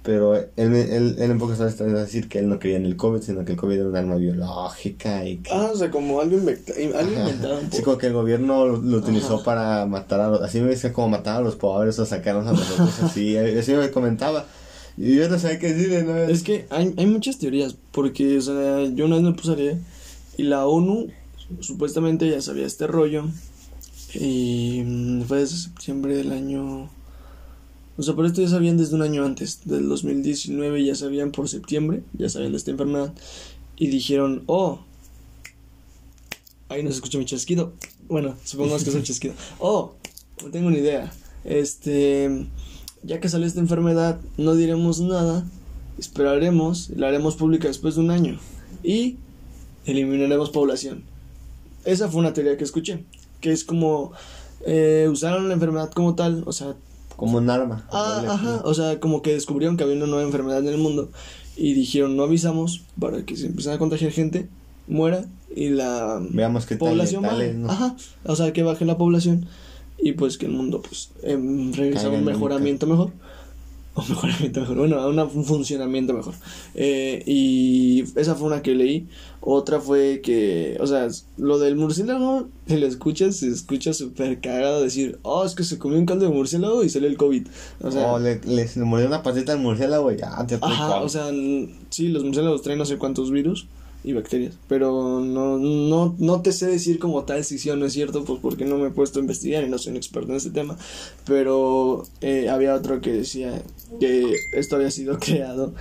Pero 0.02 0.34
él, 0.34 0.48
él, 0.56 1.16
él 1.18 1.30
en 1.30 1.38
pocas 1.38 1.58
palabras 1.58 1.80
a 1.80 2.04
decir 2.04 2.28
que 2.28 2.38
él 2.38 2.48
no 2.48 2.58
creía 2.58 2.78
en 2.78 2.86
el 2.86 2.96
COVID, 2.96 3.20
sino 3.20 3.44
que 3.44 3.52
el 3.52 3.58
COVID 3.58 3.74
era 3.74 3.88
un 3.88 3.96
arma 3.96 4.16
biológica 4.16 5.26
y 5.26 5.38
que... 5.38 5.50
Ah, 5.52 5.70
o 5.72 5.76
sea, 5.76 5.90
como 5.90 6.20
algo, 6.20 6.38
inventado. 6.38 7.60
Sí, 7.70 7.82
como 7.82 7.98
que 7.98 8.06
el 8.06 8.14
gobierno 8.14 8.66
lo, 8.66 8.96
utilizó 8.96 9.44
para 9.44 9.84
matar 9.84 10.20
a 10.20 10.28
los... 10.30 10.40
Así 10.40 10.60
me 10.60 10.70
decía 10.70 10.94
como 10.94 11.10
matar 11.10 11.36
a 11.36 11.40
los 11.42 11.56
pobres 11.56 11.98
o 11.98 12.06
sacarnos 12.06 12.46
a 12.46 12.52
nosotros, 12.52 12.98
así, 13.02 13.36
así 13.36 13.74
me 13.74 13.90
comentaba. 13.90 14.46
Y 14.96 15.16
yo 15.16 15.28
no 15.28 15.38
sé 15.38 15.58
qué 15.58 15.74
decirle, 15.74 16.02
¿no? 16.02 16.16
Es 16.16 16.42
que 16.42 16.66
hay, 16.70 16.94
hay 16.96 17.06
muchas 17.06 17.38
teorías, 17.38 17.76
porque, 17.92 18.38
o 18.38 18.40
sea, 18.40 18.84
yo 18.84 19.04
una 19.04 19.16
vez 19.16 19.24
me 19.24 19.32
puse 19.32 19.52
a 19.52 19.56
leer 19.56 19.76
y 20.40 20.44
la 20.44 20.66
ONU 20.66 21.08
supuestamente 21.60 22.28
ya 22.28 22.40
sabía 22.40 22.66
este 22.66 22.86
rollo 22.86 23.24
y 24.14 24.82
mm, 24.84 25.22
fue 25.22 25.40
desde 25.40 25.56
septiembre 25.56 26.14
del 26.16 26.32
año 26.32 26.88
o 27.96 28.02
sea, 28.02 28.14
por 28.14 28.26
esto 28.26 28.40
ya 28.40 28.48
sabían 28.48 28.76
desde 28.76 28.94
un 28.94 29.02
año 29.02 29.24
antes, 29.24 29.60
del 29.64 29.88
2019 29.88 30.84
ya 30.84 30.94
sabían 30.94 31.32
por 31.32 31.48
septiembre, 31.48 32.02
ya 32.16 32.28
sabían 32.28 32.52
de 32.52 32.58
esta 32.58 32.70
enfermedad. 32.70 33.12
Y 33.76 33.88
dijeron, 33.88 34.42
oh, 34.46 34.80
ahí 36.68 36.82
no 36.82 36.90
se 36.90 36.96
escucha 36.96 37.18
mi 37.18 37.24
chasquido. 37.24 37.72
Bueno, 38.08 38.36
supongamos 38.44 38.84
que 38.84 38.90
es 38.90 38.96
un 38.96 39.02
chasquido. 39.04 39.34
Oh, 39.58 39.94
no 40.42 40.50
tengo 40.50 40.68
una 40.68 40.78
idea. 40.78 41.12
Este, 41.44 42.46
ya 43.02 43.20
que 43.20 43.28
salió 43.28 43.46
esta 43.46 43.60
enfermedad, 43.60 44.20
no 44.36 44.54
diremos 44.54 45.00
nada, 45.00 45.44
esperaremos, 45.98 46.90
la 46.90 47.08
haremos 47.08 47.36
pública 47.36 47.68
después 47.68 47.94
de 47.94 48.00
un 48.02 48.10
año 48.10 48.38
y 48.82 49.16
eliminaremos 49.86 50.50
población. 50.50 51.04
Esa 51.84 52.08
fue 52.08 52.20
una 52.20 52.32
teoría 52.32 52.56
que 52.56 52.64
escuché, 52.64 53.04
que 53.40 53.52
es 53.52 53.64
como 53.64 54.12
eh, 54.66 55.08
usaron 55.10 55.48
la 55.48 55.54
enfermedad 55.54 55.90
como 55.90 56.14
tal, 56.14 56.42
o 56.46 56.52
sea, 56.52 56.76
Como 57.20 57.36
un 57.36 57.50
arma. 57.50 57.84
Ah, 57.92 58.24
ajá, 58.26 58.62
o 58.64 58.72
sea, 58.72 58.98
como 58.98 59.20
que 59.20 59.34
descubrieron 59.34 59.76
que 59.76 59.84
había 59.84 59.94
una 59.94 60.06
nueva 60.06 60.22
enfermedad 60.22 60.60
en 60.60 60.68
el 60.68 60.78
mundo 60.78 61.10
y 61.54 61.74
dijeron, 61.74 62.16
no 62.16 62.22
avisamos 62.22 62.80
para 62.98 63.26
que 63.26 63.36
se 63.36 63.44
empiezan 63.44 63.74
a 63.74 63.78
contagiar 63.78 64.10
gente, 64.10 64.48
muera 64.88 65.26
y 65.54 65.68
la 65.68 66.18
Veamos 66.30 66.64
tan 66.64 66.78
población 66.78 67.22
baje. 67.22 67.52
¿no? 67.52 67.70
Ajá, 67.70 67.94
o 68.24 68.34
sea, 68.36 68.54
que 68.54 68.62
baje 68.62 68.86
la 68.86 68.96
población 68.96 69.44
y 69.98 70.12
pues 70.12 70.38
que 70.38 70.46
el 70.46 70.52
mundo 70.52 70.80
pues 70.80 71.10
em, 71.22 71.74
regrese 71.74 72.06
a 72.06 72.08
un 72.08 72.14
en 72.14 72.24
mejoramiento 72.24 72.86
mejor. 72.86 73.10
Un 73.96 74.08
mejoramiento 74.08 74.60
mejor, 74.60 74.76
bueno, 74.78 74.98
a 75.00 75.08
una- 75.08 75.24
un 75.24 75.44
funcionamiento 75.44 76.12
mejor. 76.14 76.34
Eh, 76.74 77.22
y 77.26 78.04
esa 78.16 78.36
fue 78.36 78.46
una 78.46 78.62
que 78.62 78.74
leí. 78.74 79.08
Otra 79.40 79.80
fue 79.80 80.20
que, 80.22 80.76
o 80.80 80.86
sea, 80.86 81.08
lo 81.38 81.58
del 81.58 81.74
murciélago, 81.76 82.46
si 82.68 82.76
lo 82.76 82.86
escuchas, 82.86 83.36
se 83.36 83.48
escucha 83.48 83.92
súper 83.92 84.40
cagado 84.40 84.80
decir, 84.82 85.18
oh, 85.22 85.44
es 85.44 85.54
que 85.54 85.64
se 85.64 85.78
comió 85.78 85.98
un 85.98 86.06
caldo 86.06 86.26
de 86.26 86.32
murciélago 86.32 86.84
y 86.84 86.88
salió 86.88 87.08
el 87.08 87.16
COVID. 87.16 87.46
O 87.82 87.90
sea, 87.90 88.12
o 88.12 88.18
le, 88.20 88.40
le, 88.46 88.68
se 88.68 88.78
le 88.78 88.86
mordió 88.86 89.06
una 89.08 89.22
patita 89.24 89.52
al 89.52 89.58
murciélago 89.58 90.12
y 90.12 90.18
ya 90.18 90.46
te 90.46 90.58
Ajá, 90.60 91.00
o 91.00 91.08
sea, 91.08 91.30
sí, 91.90 92.08
los 92.08 92.22
murciélagos 92.22 92.62
traen 92.62 92.78
no 92.78 92.84
sé 92.86 92.96
cuántos 92.96 93.30
virus 93.32 93.66
y 94.02 94.14
bacterias, 94.14 94.54
pero 94.66 95.20
no, 95.20 95.58
no, 95.58 96.14
no 96.18 96.40
te 96.40 96.52
sé 96.52 96.66
decir 96.66 96.98
como 96.98 97.24
tal 97.24 97.44
si 97.44 97.58
sí 97.58 97.68
o 97.68 97.76
no 97.76 97.84
es 97.84 97.92
cierto, 97.92 98.24
pues 98.24 98.38
porque 98.40 98.64
no 98.64 98.78
me 98.78 98.88
he 98.88 98.90
puesto 98.90 99.18
a 99.18 99.22
investigar 99.22 99.62
y 99.64 99.68
no 99.68 99.76
soy 99.76 99.90
un 99.90 99.96
experto 99.98 100.30
en 100.30 100.36
este 100.36 100.50
tema, 100.50 100.78
pero 101.26 102.04
eh, 102.20 102.48
había 102.48 102.74
otro 102.74 103.00
que 103.00 103.12
decía 103.12 103.62
que 103.98 104.36
esto 104.52 104.76
había 104.76 104.90
sido 104.90 105.18
creado 105.20 105.74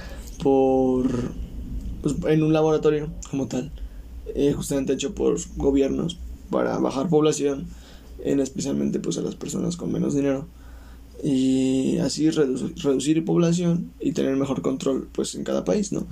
por, 0.44 1.08
pues, 2.02 2.16
en 2.28 2.44
un 2.44 2.54
laboratorio 2.54 3.10
como 3.30 3.48
tal, 3.48 3.72
eh, 4.36 4.54
justamente 4.54 4.94
hecho 4.94 5.14
por 5.14 5.38
gobiernos 5.58 6.18
para 6.50 6.78
bajar 6.80 7.10
población, 7.10 7.68
en 8.24 8.40
especialmente 8.40 9.00
pues 9.00 9.18
a 9.18 9.22
las 9.22 9.36
personas 9.36 9.78
con 9.78 9.92
menos 9.92 10.14
dinero 10.16 10.48
y 11.24 11.98
así 12.00 12.28
redu- 12.30 12.74
reducir 12.82 13.24
población 13.26 13.92
y 14.00 14.14
tener 14.14 14.36
mejor 14.36 14.62
control 14.62 15.08
pues 15.12 15.36
en 15.36 15.44
cada 15.44 15.64
país, 15.66 15.92
¿no? 15.92 16.06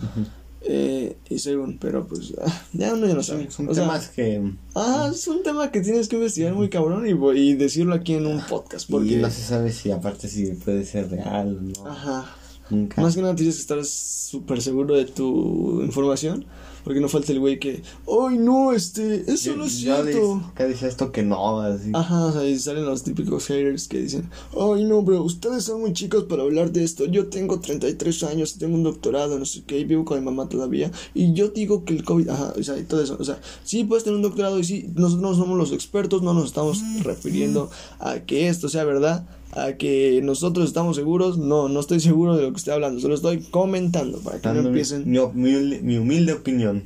Eh, 0.61 1.15
y 1.29 1.39
según, 1.39 1.77
pero 1.77 2.07
pues 2.07 2.33
ah, 2.43 2.63
ya 2.73 2.93
uno 2.93 3.07
ya 3.07 3.13
no 3.13 3.23
sabe. 3.23 3.49
Son 3.51 3.69
O 3.69 3.73
sea, 3.73 3.83
temas 3.83 4.09
que. 4.09 4.41
ah, 4.75 5.09
es 5.13 5.27
un 5.27 5.43
tema 5.43 5.71
que 5.71 5.81
tienes 5.81 6.07
que 6.07 6.15
investigar 6.15 6.53
muy 6.53 6.69
cabrón 6.69 7.05
y, 7.07 7.39
y 7.39 7.53
decirlo 7.55 7.93
aquí 7.93 8.15
en 8.15 8.25
un 8.25 8.41
podcast 8.41 8.89
porque 8.89 9.13
Y 9.13 9.15
no 9.17 9.29
se 9.29 9.41
sabe 9.41 9.71
si 9.71 9.91
aparte 9.91 10.27
si 10.27 10.47
puede 10.53 10.83
ser 10.85 11.09
real 11.09 11.57
o 11.57 11.61
no. 11.83 11.89
ajá, 11.89 12.35
Nunca. 12.69 13.01
más 13.01 13.15
que 13.15 13.21
nada 13.21 13.35
tienes 13.35 13.55
que 13.55 13.61
estar 13.61 13.85
súper 13.85 14.61
seguro 14.61 14.95
de 14.95 15.05
tu 15.05 15.81
información 15.83 16.45
porque 16.87 17.01
no 17.01 17.09
falta 17.09 17.33
el 17.33 17.41
güey 17.41 17.59
que, 17.59 17.81
¡ay 18.07 18.37
no, 18.37 18.71
este, 18.71 19.29
eso 19.29 19.57
no 19.57 19.65
es 19.65 19.73
cierto! 19.73 20.03
dice- 20.05 20.45
¿Qué 20.55 20.65
dice 20.67 20.87
esto 20.87 21.11
que 21.11 21.21
no? 21.21 21.59
Así. 21.59 21.91
Ajá, 21.93 22.27
o 22.27 22.31
sea, 22.31 22.45
y 22.47 22.57
salen 22.57 22.85
los 22.85 23.03
típicos 23.03 23.45
haters 23.47 23.89
que 23.89 23.99
dicen, 24.03 24.29
ay 24.57 24.85
no, 24.85 25.01
bro, 25.01 25.21
ustedes 25.21 25.65
son 25.65 25.81
muy 25.81 25.91
chicos 25.91 26.23
para 26.23 26.43
hablar 26.43 26.71
de 26.71 26.85
esto, 26.85 27.03
yo 27.03 27.27
tengo 27.27 27.59
33 27.59 28.23
años, 28.23 28.57
tengo 28.57 28.75
un 28.75 28.83
doctorado, 28.83 29.37
no 29.37 29.43
sé 29.45 29.63
qué, 29.67 29.79
y 29.79 29.83
vivo 29.83 30.05
con 30.05 30.17
mi 30.19 30.23
mamá 30.23 30.47
todavía, 30.47 30.89
y 31.13 31.33
yo 31.33 31.49
digo 31.49 31.83
que 31.83 31.93
el 31.93 32.05
COVID, 32.05 32.29
ajá, 32.29 32.53
o 32.57 32.63
sea, 32.63 32.77
y 32.77 32.83
todo 32.83 33.03
eso, 33.03 33.17
o 33.19 33.23
sea, 33.25 33.41
sí 33.65 33.83
puedes 33.83 34.05
tener 34.05 34.15
un 34.15 34.21
doctorado 34.23 34.57
y 34.57 34.63
sí, 34.63 34.89
nosotros 34.95 35.21
no 35.21 35.35
somos 35.35 35.57
los 35.57 35.73
expertos, 35.73 36.21
no 36.21 36.33
nos 36.33 36.45
estamos 36.45 36.81
refiriendo 37.03 37.69
a 37.99 38.21
que 38.21 38.47
esto 38.47 38.69
sea 38.69 38.85
verdad, 38.85 39.27
a 39.57 39.75
que 39.77 40.21
nosotros 40.23 40.67
estamos 40.67 40.95
seguros, 40.95 41.37
no, 41.37 41.67
no 41.67 41.79
estoy 41.79 41.99
seguro 41.99 42.35
de 42.35 42.43
lo 42.43 42.51
que 42.51 42.57
estoy 42.57 42.73
hablando, 42.73 42.99
solo 42.99 43.15
estoy 43.15 43.39
comentando 43.39 44.19
para 44.19 44.39
que 44.39 44.47
no 44.47 44.53
Dando 44.53 44.69
mi, 44.69 44.79
empiecen, 44.79 45.09
mi, 45.09 45.17
humilde, 45.17 45.81
mi 45.81 45.97
humilde 45.97 46.33
opinión. 46.33 46.83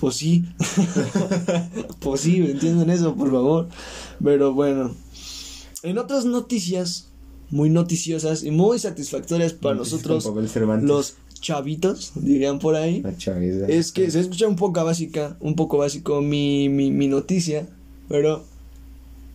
pues 0.00 0.16
sí, 0.16 0.44
pues 2.00 2.22
sí, 2.22 2.38
entienden 2.38 2.90
eso, 2.90 3.14
por 3.14 3.30
favor, 3.30 3.68
pero 4.22 4.52
bueno. 4.52 4.94
En 5.84 5.98
otras 5.98 6.24
noticias 6.24 7.08
muy 7.50 7.70
noticiosas 7.70 8.42
y 8.42 8.50
muy 8.50 8.78
satisfactorias 8.78 9.52
para 9.52 9.76
Noticias 9.76 10.04
nosotros, 10.04 10.82
los 10.82 11.14
chavitos, 11.40 12.12
dirían 12.16 12.58
por 12.58 12.74
ahí, 12.74 13.02
es 13.68 13.92
que 13.92 14.10
se 14.10 14.20
escucha 14.20 14.48
un 14.48 14.56
poco 14.56 14.84
básica, 14.84 15.36
un 15.40 15.54
poco 15.54 15.78
básico 15.78 16.20
mi, 16.20 16.68
mi, 16.68 16.90
mi 16.90 17.06
noticia, 17.06 17.68
pero 18.08 18.44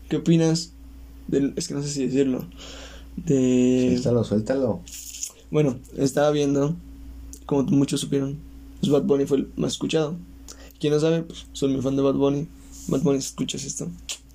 ¿qué 0.10 0.18
opinas? 0.18 0.74
Del- 1.28 1.54
es 1.56 1.68
que 1.68 1.74
no 1.74 1.82
sé 1.84 1.90
si 1.90 2.06
decirlo. 2.06 2.46
De... 3.16 3.90
Suéltalo, 3.92 4.24
suéltalo. 4.24 4.82
Bueno, 5.52 5.78
estaba 5.98 6.32
viendo, 6.32 6.76
como 7.46 7.64
muchos 7.64 8.02
supieron, 8.02 8.38
pues 8.80 8.92
Bad 8.92 9.04
Bunny 9.04 9.26
fue 9.26 9.38
el 9.38 9.48
más 9.56 9.74
escuchado. 9.74 10.16
Quien 10.80 10.94
no 10.94 11.00
sabe, 11.00 11.22
pues 11.24 11.46
soy 11.54 11.72
muy 11.72 11.82
fan 11.82 11.96
de 11.96 12.02
Bad 12.02 12.16
Bunny. 12.16 12.48
Bad 12.88 13.02
Bunny, 13.02 13.22
si 13.22 13.28
escuchas 13.28 13.64
esto, 13.64 13.88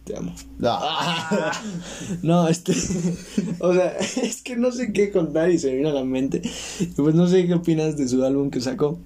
te 0.05 0.17
amo. 0.17 0.33
Ah. 0.63 1.53
No, 2.23 2.49
este. 2.49 2.73
o 3.61 3.75
sea, 3.75 3.97
es 4.23 4.43
que 4.43 4.57
no 4.57 4.71
sé 4.73 4.93
qué 4.93 5.11
contar 5.11 5.51
y 5.51 5.59
se 5.59 5.71
me 5.71 5.77
vino 5.79 5.89
a 5.91 5.93
la 5.93 6.05
mente. 6.05 6.41
Pues 6.97 7.15
no 7.15 7.27
sé 7.27 7.47
qué 7.47 7.55
opinas 7.55 7.97
de 7.97 8.09
su 8.09 8.25
álbum 8.25 8.51
que 8.51 8.61
sacó. 8.61 8.99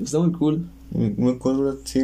Está 0.00 0.18
muy 0.18 0.32
cool. 0.32 0.68
Muy, 0.90 1.38
cool, 1.38 1.56
bro. 1.58 1.78
Sí. 1.84 2.00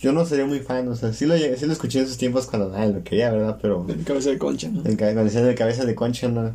Yo 0.00 0.12
no 0.12 0.24
sería 0.24 0.46
muy 0.46 0.60
fan, 0.60 0.88
o 0.88 0.96
sea, 0.96 1.12
sí 1.12 1.26
lo, 1.26 1.36
sí 1.36 1.66
lo 1.66 1.72
escuché 1.72 1.98
en 1.98 2.06
esos 2.06 2.16
tiempos 2.16 2.46
cuando 2.46 2.70
nadie 2.70 2.92
lo 2.92 3.04
quería, 3.04 3.30
¿verdad? 3.30 3.58
Pero 3.60 3.86
En 3.88 4.02
cabeza 4.04 4.30
de 4.30 4.38
concha, 4.38 4.68
¿no? 4.68 4.82
el, 4.84 4.96
ca- 4.96 5.06
cuando 5.12 5.24
decían 5.24 5.46
de 5.46 5.54
cabeza 5.54 5.84
de 5.84 5.94
concha, 5.94 6.28
no. 6.28 6.54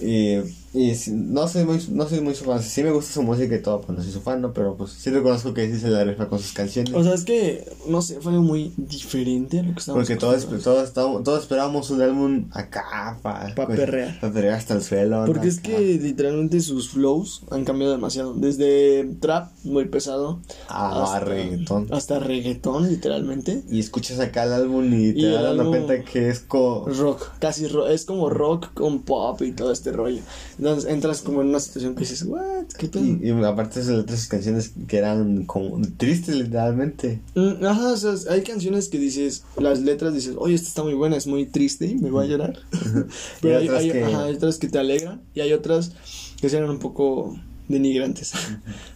Y, 0.00 0.36
y 0.72 0.92
no 1.10 1.48
soy 1.48 1.64
muy, 1.64 1.84
no 1.90 2.08
soy 2.08 2.20
muy 2.20 2.34
su 2.34 2.44
fan. 2.44 2.62
Sí 2.62 2.84
me 2.84 2.92
gusta 2.92 3.12
su 3.12 3.22
música 3.22 3.56
y 3.56 3.60
todo, 3.60 3.80
pues 3.80 3.98
no 3.98 4.04
soy 4.04 4.12
su 4.12 4.20
fan, 4.20 4.40
¿no? 4.40 4.52
Pero 4.52 4.76
pues 4.76 4.92
sí 4.92 5.10
reconozco 5.10 5.52
que 5.52 5.68
sí 5.72 5.80
se 5.80 5.88
la 5.88 6.04
rifa 6.04 6.28
con 6.28 6.38
sus 6.38 6.52
canciones. 6.52 6.94
O 6.94 7.02
sea, 7.02 7.14
es 7.14 7.24
que, 7.24 7.66
no 7.88 8.00
sé, 8.02 8.20
fue 8.20 8.30
algo 8.32 8.44
muy 8.44 8.72
diferente 8.76 9.58
a 9.58 9.62
lo 9.64 9.72
que 9.72 9.80
estábamos 9.80 10.06
Porque 10.06 10.20
todos, 10.20 10.46
todos, 10.62 10.92
todos 10.92 11.40
esperábamos 11.42 11.90
un 11.90 12.02
álbum 12.02 12.44
acá, 12.52 13.18
pa, 13.20 13.52
Pa' 13.56 13.66
pues, 13.66 13.80
perrear. 13.80 14.20
Pa' 14.20 14.30
perrear 14.32 14.54
hasta 14.54 14.74
el 14.74 14.82
suelo. 14.82 15.24
Porque 15.26 15.48
es 15.48 15.58
Acá. 15.58 15.70
que 15.70 15.98
literalmente 16.00 16.60
sus 16.60 16.90
flows 16.90 17.42
han 17.50 17.64
cambiado 17.64 17.92
demasiado. 17.92 18.34
Desde 18.34 19.04
trap, 19.20 19.50
muy 19.64 19.86
pesado. 19.86 20.38
Ah, 20.68 21.02
hasta- 21.02 21.20
reggaetón. 21.20 21.88
Hasta 21.90 22.20
reggaetón, 22.20 22.88
literalmente. 22.88 23.64
Y 23.68 23.80
escuchas 23.80 24.20
acá 24.20 24.44
el 24.44 24.52
álbum 24.52 24.84
y 24.94 25.14
te 25.14 25.30
das 25.30 25.56
cuenta 25.66 26.04
que 26.04 26.28
es 26.28 26.40
co... 26.40 26.86
Rock, 26.86 27.26
casi 27.40 27.66
ro 27.66 27.88
es 27.88 28.04
como 28.04 28.30
rock 28.30 28.72
con 28.74 29.02
pop 29.02 29.42
y 29.42 29.50
todo 29.52 29.72
este 29.72 29.90
rollo. 29.90 30.22
Entonces 30.60 30.90
entras 30.90 31.22
como 31.22 31.40
en 31.40 31.48
una 31.48 31.58
situación 31.58 31.94
que 31.94 32.00
dices, 32.00 32.22
¿what? 32.24 32.66
¿Qué 32.78 32.86
pedo? 32.88 33.02
Y, 33.02 33.18
y 33.28 33.30
aparte 33.44 33.82
de 33.82 33.96
letras 33.96 34.20
sus 34.20 34.28
canciones 34.28 34.72
que 34.86 34.98
eran 34.98 35.46
como 35.46 35.80
tristes 35.96 36.36
literalmente. 36.36 37.20
Mm, 37.34 37.64
Ajá, 37.64 37.92
o 37.92 37.96
sea, 37.96 38.12
hay 38.30 38.42
canciones 38.42 38.88
que 38.90 38.98
dices, 38.98 39.42
las 39.56 39.80
letras 39.80 40.12
dices, 40.12 40.34
oye, 40.38 40.54
esta 40.54 40.68
está 40.68 40.82
muy 40.84 40.92
buena, 40.92 41.16
es 41.16 41.26
muy 41.26 41.46
triste, 41.46 41.96
me 41.98 42.10
voy 42.10 42.26
a 42.26 42.28
llorar. 42.28 42.58
Pero 43.40 43.54
Y 43.54 43.56
hay, 43.62 43.68
otras 43.68 43.82
hay- 43.84 43.90
que- 43.92 44.04
ajá, 44.04 44.24
hay 44.24 44.34
otras 44.34 44.58
que 44.58 44.68
te 44.68 44.78
alegran 44.78 45.22
y 45.34 45.40
hay 45.40 45.52
otras 45.54 45.92
que 46.40 46.48
sean 46.50 46.68
un 46.68 46.78
poco 46.78 47.36
denigrantes. 47.68 48.32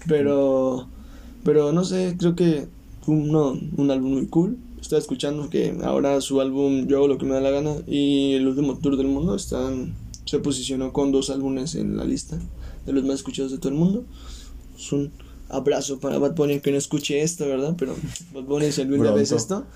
pero, 0.07 0.87
pero 1.44 1.72
no 1.72 1.85
sé, 1.85 2.14
creo 2.18 2.35
que 2.37 2.66
fue 3.03 3.14
un, 3.14 3.29
no, 3.33 3.59
un 3.77 3.90
álbum 3.90 4.12
muy 4.14 4.27
cool. 4.27 4.59
Estaba 4.81 5.00
escuchando 5.00 5.48
que 5.48 5.74
ahora 5.83 6.20
su 6.20 6.42
álbum 6.42 6.87
Yo 6.87 6.98
hago 6.98 7.09
lo 7.09 7.16
que 7.16 7.24
me 7.24 7.33
da 7.33 7.40
la 7.40 7.48
gana 7.50 7.77
y 7.87 8.35
el 8.35 8.46
último 8.48 8.77
tour 8.79 8.98
del 8.98 9.07
mundo 9.07 9.35
están, 9.35 9.94
se 10.25 10.39
posicionó 10.39 10.93
con 10.93 11.13
dos 11.13 11.31
álbumes 11.31 11.75
en 11.75 11.97
la 11.97 12.05
lista 12.05 12.39
de 12.87 12.93
los 12.93 13.05
más 13.05 13.17
escuchados 13.17 13.53
de 13.53 13.59
todo 13.59 13.71
el 13.71 13.79
mundo. 13.79 14.05
Es 14.77 14.93
un 14.93 15.13
abrazo 15.49 16.01
para 16.01 16.19
Bad 16.19 16.35
Bunny 16.35 16.61
que 16.61 16.71
no 16.71 16.79
escuche 16.79 17.23
esto, 17.23 17.47
¿verdad? 17.47 17.75
Pero 17.79 17.95
Bad 18.33 18.45
Bunny, 18.45 18.73
si 18.73 18.85
ves 18.85 18.99
Pronto. 18.99 19.19
esto, 19.19 19.67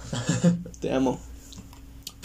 te 0.81 0.93
amo. 0.93 1.19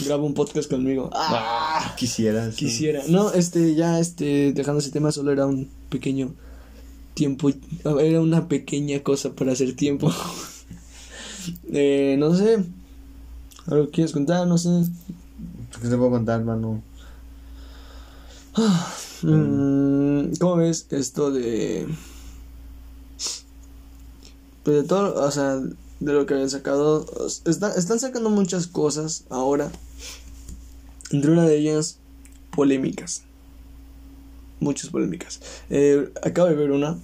Graba 0.04 0.24
un 0.24 0.34
podcast 0.34 0.70
conmigo. 0.70 1.10
Ah, 1.14 1.94
quisieras. 1.98 2.56
Quisiera. 2.56 3.04
No, 3.08 3.32
este, 3.32 3.76
ya, 3.76 4.00
este, 4.00 4.52
dejando 4.54 4.80
ese 4.80 4.92
tema, 4.92 5.12
solo 5.12 5.32
era 5.32 5.46
un 5.46 5.70
pequeño 5.90 6.34
tiempo. 7.14 7.52
Era 8.02 8.20
una 8.20 8.48
pequeña 8.48 9.02
cosa 9.02 9.34
para 9.34 9.52
hacer 9.52 9.76
tiempo. 9.76 10.12
eh, 11.72 12.16
no 12.18 12.36
sé. 12.36 12.64
¿Algo 13.68 13.90
quieres 13.92 14.12
contar? 14.12 14.48
No 14.48 14.58
sé. 14.58 14.70
¿Qué 15.82 15.88
te 15.88 15.96
puedo 15.96 16.10
contar, 16.10 16.40
hermano? 16.40 16.82
Mm, 19.24 20.34
¿Cómo 20.40 20.58
ves 20.58 20.88
esto 20.92 21.32
de. 21.32 21.88
Pues 24.64 24.78
de 24.78 24.84
todo, 24.84 25.22
o 25.26 25.32
sea, 25.32 25.56
de 25.56 26.14
lo 26.14 26.26
que 26.26 26.34
habían 26.34 26.50
sacado. 26.50 27.06
está- 27.46 27.74
están 27.76 28.00
sacando 28.00 28.30
muchas 28.30 28.68
cosas 28.68 29.24
ahora. 29.30 29.72
Entre 31.12 31.32
una 31.32 31.46
de 31.46 31.58
ellas, 31.58 31.98
polémicas. 32.56 33.24
Muchas 34.60 34.90
polémicas. 34.90 35.42
Eh, 35.70 36.12
acabo 36.24 36.48
de 36.48 36.56
ver 36.56 36.72
una. 36.72 36.98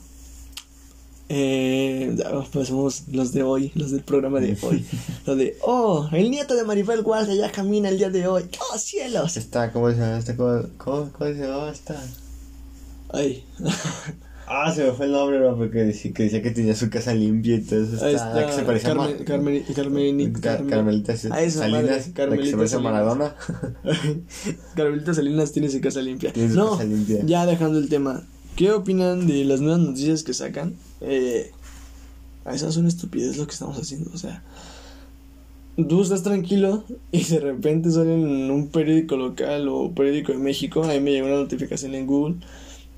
Eh, 1.31 2.15
pues 2.51 2.69
somos 2.69 3.03
los 3.11 3.31
de 3.33 3.43
hoy, 3.43 3.71
los 3.75 3.91
del 3.91 4.01
programa 4.01 4.39
de 4.39 4.57
hoy. 4.63 4.83
Lo 5.27 5.35
de, 5.35 5.55
oh, 5.61 6.09
el 6.11 6.31
nieto 6.31 6.55
de 6.55 6.63
Maribel 6.63 7.03
Guardia 7.03 7.35
ya 7.35 7.51
camina 7.51 7.89
el 7.89 7.97
día 7.99 8.09
de 8.09 8.27
hoy. 8.27 8.43
¡Oh, 8.73 8.77
cielos! 8.77 9.37
Está, 9.37 9.71
¿cómo 9.71 9.89
se 9.91 9.97
llama? 9.97 10.17
Está, 10.17 10.35
¿cómo, 10.35 10.63
cómo, 10.77 11.09
cómo 11.11 11.31
se 11.31 11.39
llama 11.39 11.69
esta? 11.71 12.01
Ay. 13.13 13.43
Ah, 14.51 14.73
se 14.73 14.83
me 14.83 14.91
fue 14.93 15.05
el 15.05 15.11
nombre, 15.11 15.37
bro, 15.37 15.55
porque 15.55 15.77
decía 15.77 16.11
que, 16.11 16.23
decía 16.23 16.41
que 16.41 16.49
tenía 16.49 16.75
su 16.75 16.89
casa 16.89 17.13
limpia 17.13 17.53
y 17.57 17.61
todo 17.61 17.83
eso. 17.83 17.93
Está, 17.93 18.05
la 18.07 18.11
está 18.41 18.45
que 18.47 18.53
se 18.53 18.63
parecía 18.63 18.89
a 18.89 18.95
Carmen, 18.95 19.23
Carmen, 19.23 19.63
Carmen, 19.75 20.33
Ca- 20.33 20.41
Carmen- 20.57 20.69
Carmelita 20.71 21.13
A 21.13 21.17
Salinas, 21.17 21.55
madre, 21.57 21.83
la 21.83 21.97
que 21.97 22.01
se 22.03 22.13
Carmelita 22.13 22.57
parece 22.57 22.75
a 22.75 22.79
Salinas. 22.79 22.81
Maradona. 22.91 23.35
Carmelita 24.75 25.13
Salinas 25.13 25.51
tiene 25.51 25.69
su 25.69 25.79
casa 25.81 26.01
limpia. 26.01 26.33
Tiene 26.33 26.49
su 26.49 26.55
no, 26.55 26.71
casa 26.71 26.83
limpia. 26.85 27.19
ya 27.25 27.45
dejando 27.45 27.77
el 27.77 27.89
tema. 27.89 28.23
¿Qué 28.55 28.71
opinan 28.71 29.27
de 29.27 29.45
las 29.45 29.61
nuevas 29.61 29.81
noticias 29.81 30.23
que 30.23 30.33
sacan? 30.33 30.73
Eh, 31.01 31.51
a 32.45 32.55
esas 32.55 32.73
son 32.73 32.87
estupidez 32.87 33.37
lo 33.37 33.45
que 33.47 33.53
estamos 33.53 33.77
haciendo. 33.77 34.11
O 34.13 34.17
sea, 34.17 34.43
tú 35.87 36.01
estás 36.01 36.23
tranquilo 36.23 36.83
y 37.11 37.23
de 37.23 37.39
repente 37.39 37.91
sale 37.91 38.13
en 38.13 38.49
un 38.51 38.67
periódico 38.67 39.17
local 39.17 39.67
o 39.69 39.91
periódico 39.91 40.31
de 40.31 40.37
México. 40.39 40.83
Ahí 40.83 40.99
me 40.99 41.11
llegó 41.11 41.27
una 41.27 41.37
notificación 41.37 41.95
en 41.95 42.07
Google 42.07 42.35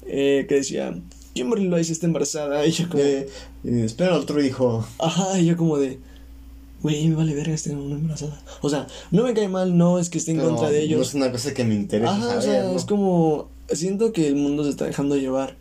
eh, 0.07 0.45
que 0.47 0.55
decía: 0.55 0.97
Kimberly 1.33 1.67
Loaiza 1.67 1.91
está 1.91 2.05
embarazada. 2.07 2.65
Y 2.67 2.71
yo, 2.71 2.89
como, 2.89 3.01
Eh, 3.03 3.27
espera 3.63 4.17
otro 4.17 4.43
hijo. 4.43 4.85
Ajá, 4.99 5.39
y 5.39 5.45
yo 5.45 5.57
como 5.57 5.77
de, 5.77 5.99
güey, 6.81 7.07
me 7.07 7.15
vale 7.15 7.35
verga 7.35 7.53
estar 7.53 7.75
una 7.75 7.95
embarazada. 7.95 8.41
O 8.61 8.69
sea, 8.69 8.87
no 9.11 9.23
me 9.23 9.33
cae 9.33 9.47
mal, 9.47 9.77
no 9.77 9.99
es 9.99 10.09
que 10.09 10.17
esté 10.17 10.31
en 10.31 10.37
Pero 10.37 10.49
contra 10.49 10.69
de 10.69 10.79
No 10.79 10.83
ellos. 10.85 11.09
es 11.09 11.13
una 11.13 11.31
cosa 11.31 11.53
que 11.53 11.63
me 11.63 11.75
interesa 11.75 12.13
Ajá, 12.15 12.37
o 12.37 12.41
sea, 12.41 12.63
¿no? 12.63 12.75
es 12.75 12.85
como, 12.85 13.49
siento 13.69 14.11
que 14.13 14.27
el 14.27 14.35
mundo 14.35 14.63
se 14.63 14.71
está 14.71 14.85
dejando 14.85 15.15
llevar 15.15 15.55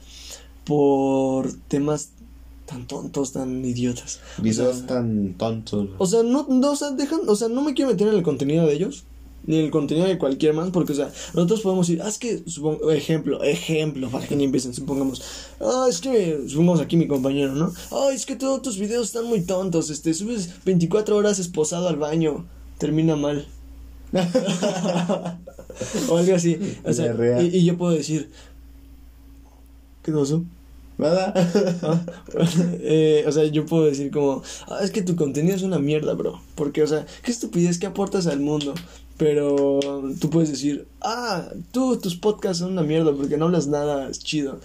por 0.64 1.52
temas 1.68 2.10
tan 2.70 2.86
tontos, 2.86 3.32
tan 3.32 3.64
idiotas. 3.64 4.20
O 4.38 4.42
Videos 4.42 4.76
sea, 4.78 4.86
tan 4.86 5.34
tontos. 5.34 5.88
o 5.98 6.06
sea, 6.06 6.22
no, 6.22 6.46
no, 6.48 6.70
o 6.70 6.76
sea, 6.76 6.92
dejan, 6.92 7.20
o 7.26 7.34
sea, 7.34 7.48
no 7.48 7.62
me 7.62 7.74
quiero 7.74 7.90
meter 7.90 8.06
en 8.06 8.14
el 8.14 8.22
contenido 8.22 8.64
de 8.64 8.74
ellos, 8.74 9.02
ni 9.44 9.58
en 9.58 9.64
el 9.64 9.70
contenido 9.72 10.06
de 10.06 10.18
cualquier 10.18 10.54
más, 10.54 10.70
porque, 10.70 10.92
o 10.92 10.94
sea, 10.94 11.10
nosotros 11.34 11.62
podemos 11.62 11.88
ir, 11.88 12.00
ah, 12.00 12.08
es 12.08 12.18
que, 12.18 12.44
supongo, 12.46 12.92
ejemplo, 12.92 13.42
ejemplo, 13.42 14.08
para 14.08 14.24
que 14.24 14.36
ni 14.36 14.44
empiecen, 14.44 14.72
supongamos, 14.72 15.20
ah, 15.60 15.86
es 15.88 16.00
que, 16.00 16.44
supongamos 16.46 16.80
aquí 16.80 16.96
mi 16.96 17.08
compañero, 17.08 17.56
¿no? 17.56 17.72
Ah, 17.90 18.10
es 18.14 18.24
que 18.24 18.36
todos 18.36 18.62
tus 18.62 18.78
videos 18.78 19.08
están 19.08 19.24
muy 19.24 19.40
tontos, 19.40 19.90
este, 19.90 20.14
subes 20.14 20.48
24 20.64 21.16
horas 21.16 21.40
esposado 21.40 21.88
al 21.88 21.96
baño, 21.96 22.46
termina 22.78 23.16
mal. 23.16 23.48
o 26.08 26.16
algo 26.16 26.34
así, 26.34 26.56
o 26.84 26.92
sea, 26.92 27.42
y 27.42 27.64
yo 27.64 27.76
puedo 27.76 27.92
decir, 27.92 28.30
¿qué 30.04 30.12
pasó? 30.12 30.44
¿Verdad? 31.00 31.34
Eh, 32.82 33.24
o 33.26 33.32
sea, 33.32 33.44
yo 33.44 33.66
puedo 33.66 33.84
decir 33.84 34.10
como, 34.10 34.42
ah, 34.68 34.80
es 34.82 34.90
que 34.90 35.02
tu 35.02 35.16
contenido 35.16 35.56
es 35.56 35.62
una 35.62 35.78
mierda, 35.78 36.14
bro. 36.14 36.40
Porque, 36.54 36.82
o 36.82 36.86
sea, 36.86 37.06
qué 37.22 37.30
estupidez 37.30 37.78
que 37.78 37.86
aportas 37.86 38.26
al 38.26 38.40
mundo. 38.40 38.74
Pero 39.16 39.80
tú 40.20 40.30
puedes 40.30 40.50
decir, 40.50 40.86
ah, 41.00 41.48
tú, 41.72 41.98
tus 41.98 42.16
podcasts 42.16 42.58
son 42.58 42.72
una 42.72 42.82
mierda 42.82 43.12
porque 43.12 43.36
no 43.36 43.46
hablas 43.46 43.66
nada 43.66 44.08
es 44.08 44.18
chido. 44.18 44.60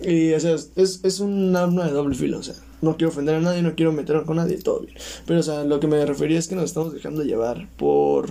Y, 0.00 0.32
o 0.32 0.40
sea, 0.40 0.54
es, 0.54 1.00
es 1.02 1.20
un 1.20 1.54
arma 1.56 1.86
de 1.86 1.92
doble 1.92 2.14
filo, 2.14 2.38
o 2.38 2.42
sea, 2.42 2.54
no 2.80 2.96
quiero 2.96 3.10
ofender 3.10 3.34
a 3.34 3.40
nadie, 3.40 3.62
no 3.62 3.74
quiero 3.74 3.92
meterme 3.92 4.24
con 4.24 4.36
nadie, 4.36 4.56
todo 4.58 4.80
bien. 4.80 4.94
Pero, 5.26 5.40
o 5.40 5.42
sea, 5.42 5.64
lo 5.64 5.80
que 5.80 5.88
me 5.88 6.04
refería 6.06 6.38
es 6.38 6.48
que 6.48 6.54
nos 6.54 6.64
estamos 6.64 6.92
dejando 6.94 7.22
llevar 7.22 7.68
por, 7.76 8.30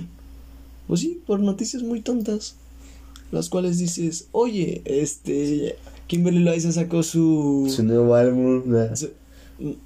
pues 0.88 1.02
sí, 1.02 1.22
por 1.28 1.40
noticias 1.40 1.84
muy 1.84 2.02
tontas. 2.02 2.56
Las 3.32 3.50
cuales 3.50 3.78
dices, 3.78 4.30
oye, 4.32 4.82
este, 4.86 5.76
Kimberly 6.08 6.40
Loaiza 6.40 6.72
sacó 6.72 7.04
su... 7.04 7.72
Su 7.74 7.84
nuevo 7.84 8.16
álbum. 8.16 8.64
¿verdad? 8.66 8.96
Se- 8.96 9.14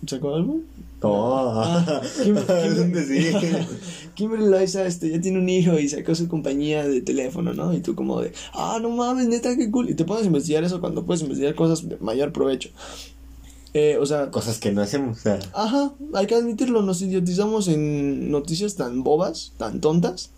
¿Sacó 0.05 0.36
álbum? 0.36 0.62
No. 1.01 1.62
Ah, 1.62 2.01
Kim- 2.23 2.36
un 2.81 2.91
decir. 2.93 3.36
Kimberly 4.15 4.47
Loaiza 4.49 4.86
este, 4.86 5.10
ya 5.10 5.19
tiene 5.21 5.39
un 5.39 5.49
hijo 5.49 5.79
y 5.79 5.89
sacó 5.89 6.13
su 6.13 6.27
compañía 6.27 6.88
de 6.88 7.01
teléfono, 7.01 7.53
¿no? 7.53 7.73
Y 7.73 7.79
tú 7.79 7.95
como 7.95 8.21
de, 8.21 8.34
ah, 8.53 8.77
no 8.81 8.89
mames, 8.89 9.27
neta, 9.27 9.55
qué 9.57 9.71
cool. 9.71 9.89
Y 9.89 9.95
te 9.95 10.05
pones 10.05 10.23
a 10.23 10.27
investigar 10.27 10.63
eso 10.63 10.79
cuando 10.79 11.05
puedes 11.05 11.21
investigar 11.23 11.55
cosas 11.55 11.88
de 11.88 11.97
mayor 11.97 12.31
provecho. 12.34 12.69
Eh, 13.73 13.97
o 13.99 14.05
sea, 14.05 14.29
Cosas 14.31 14.60
que 14.60 14.71
no 14.73 14.81
hacemos. 14.81 15.17
O 15.17 15.21
sea, 15.21 15.39
ajá, 15.53 15.93
hay 16.13 16.27
que 16.27 16.36
admitirlo, 16.36 16.81
nos 16.81 17.01
idiotizamos 17.01 17.69
en 17.69 18.29
noticias 18.29 18.75
tan 18.75 19.01
bobas, 19.03 19.53
tan 19.57 19.79
tontas, 19.79 20.31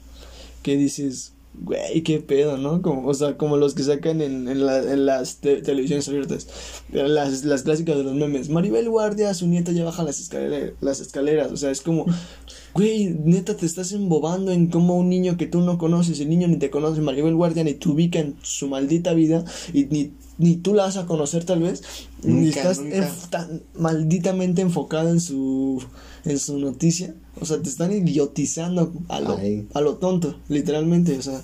que 0.61 0.77
dices, 0.77 1.33
güey, 1.55 2.01
qué 2.03 2.19
pedo, 2.19 2.57
¿no? 2.57 2.81
Como, 2.81 3.07
o 3.07 3.13
sea, 3.13 3.37
como 3.37 3.57
los 3.57 3.73
que 3.75 3.83
sacan 3.83 4.21
en, 4.21 4.47
en, 4.47 4.65
la- 4.65 4.79
en 4.93 5.05
las 5.05 5.37
te- 5.37 5.61
televisiones 5.61 6.07
abiertas, 6.09 6.47
las, 6.91 7.43
las 7.45 7.63
clásicas 7.63 7.95
de 7.97 8.03
los 8.03 8.13
memes. 8.15 8.49
Maribel 8.49 8.89
Guardia, 8.89 9.33
su 9.33 9.47
nieta 9.47 9.71
ya 9.71 9.83
baja 9.85 10.03
las 10.03 10.19
escaleras, 10.19 10.71
las 10.81 10.99
escaleras, 10.99 11.51
o 11.51 11.57
sea, 11.57 11.69
es 11.71 11.81
como, 11.81 12.05
güey, 12.73 13.15
neta 13.23 13.55
te 13.55 13.65
estás 13.65 13.91
embobando 13.91 14.51
en 14.51 14.67
cómo 14.67 14.97
un 14.97 15.09
niño 15.09 15.37
que 15.37 15.45
tú 15.47 15.61
no 15.61 15.77
conoces, 15.77 16.19
el 16.19 16.29
niño 16.29 16.47
ni 16.47 16.57
te 16.57 16.69
conoce, 16.69 17.01
Maribel 17.01 17.35
Guardia 17.35 17.63
ni 17.63 17.73
te 17.75 17.87
ubica 17.89 18.19
en 18.19 18.35
su 18.41 18.67
maldita 18.67 19.13
vida 19.13 19.45
y 19.73 19.85
ni, 19.85 20.11
ni 20.39 20.55
tú 20.57 20.73
la 20.73 20.83
vas 20.83 20.97
a 20.97 21.05
conocer 21.05 21.43
tal 21.45 21.61
vez, 21.61 21.83
ni 22.23 22.45
Nunca, 22.47 22.59
estás 22.59 22.79
nunca. 22.79 22.97
enf- 22.97 23.29
tan 23.29 23.61
malditamente 23.77 24.61
enfocado 24.61 25.09
en 25.09 25.19
su 25.21 25.83
en 26.25 26.39
su 26.39 26.57
noticia, 26.59 27.15
o 27.39 27.45
sea, 27.45 27.61
te 27.61 27.69
están 27.69 27.91
idiotizando 27.91 28.93
a 29.09 29.19
lo, 29.19 29.37
Ay. 29.37 29.67
a 29.73 29.81
lo 29.81 29.95
tonto, 29.95 30.37
literalmente, 30.47 31.17
o 31.17 31.21
sea, 31.21 31.41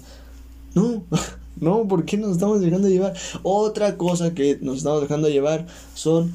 no, 0.75 1.03
no, 1.59 1.87
¿por 1.87 2.05
qué 2.05 2.17
nos 2.17 2.31
estamos 2.31 2.61
dejando 2.61 2.87
llevar? 2.87 3.15
Otra 3.43 3.97
cosa 3.97 4.33
que 4.33 4.57
nos 4.61 4.77
estamos 4.77 5.01
dejando 5.01 5.29
llevar 5.29 5.67
son 5.93 6.33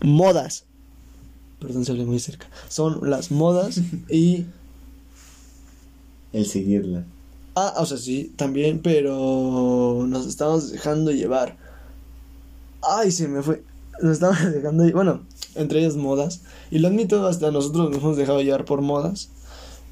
modas. 0.00 0.64
Perdón, 1.60 1.84
se 1.84 1.92
hablé 1.92 2.04
muy 2.04 2.18
cerca. 2.18 2.48
Son 2.68 3.08
las 3.08 3.30
modas 3.30 3.80
y 4.10 4.44
el 6.32 6.46
seguirla. 6.46 7.04
Ah, 7.54 7.74
o 7.78 7.86
sea, 7.86 7.96
sí, 7.96 8.32
también, 8.36 8.80
pero 8.82 10.04
nos 10.06 10.26
estamos 10.26 10.70
dejando 10.70 11.10
llevar. 11.10 11.56
Ay, 12.82 13.10
se 13.10 13.28
me 13.28 13.42
fue. 13.42 13.62
Nos 14.02 14.12
estamos 14.12 14.38
dejando 14.52 14.90
Bueno, 14.92 15.22
entre 15.54 15.80
ellas 15.80 15.96
modas. 15.96 16.42
Y 16.70 16.78
lo 16.78 16.88
admito, 16.88 17.26
hasta 17.26 17.50
nosotros 17.50 17.90
nos 17.90 17.98
hemos 18.02 18.16
dejado 18.16 18.40
llevar 18.42 18.64
por 18.64 18.82
modas. 18.82 19.30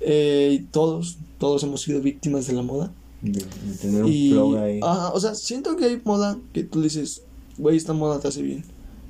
Eh, 0.01 0.59
y 0.61 0.63
todos, 0.65 1.17
todos 1.39 1.63
hemos 1.63 1.83
sido 1.83 2.01
víctimas 2.01 2.47
de 2.47 2.53
la 2.55 2.63
moda. 2.63 2.91
De, 3.23 3.41
de 3.41 3.75
tener 3.81 4.05
un 4.05 4.13
Y, 4.13 4.31
flow 4.33 4.57
ahí. 4.59 4.81
ajá, 4.83 5.13
o 5.13 5.21
sea, 5.21 5.35
siento 5.35 5.77
que 5.77 5.87
hay 5.87 6.01
moda 6.05 6.37
que 6.53 6.63
tú 6.65 6.83
dices, 6.83 7.23
güey, 7.57 7.77
esta 7.77 7.95
moda 7.95 8.21
te 8.21 8.29
hace 8.29 8.43
bien. 8.43 8.65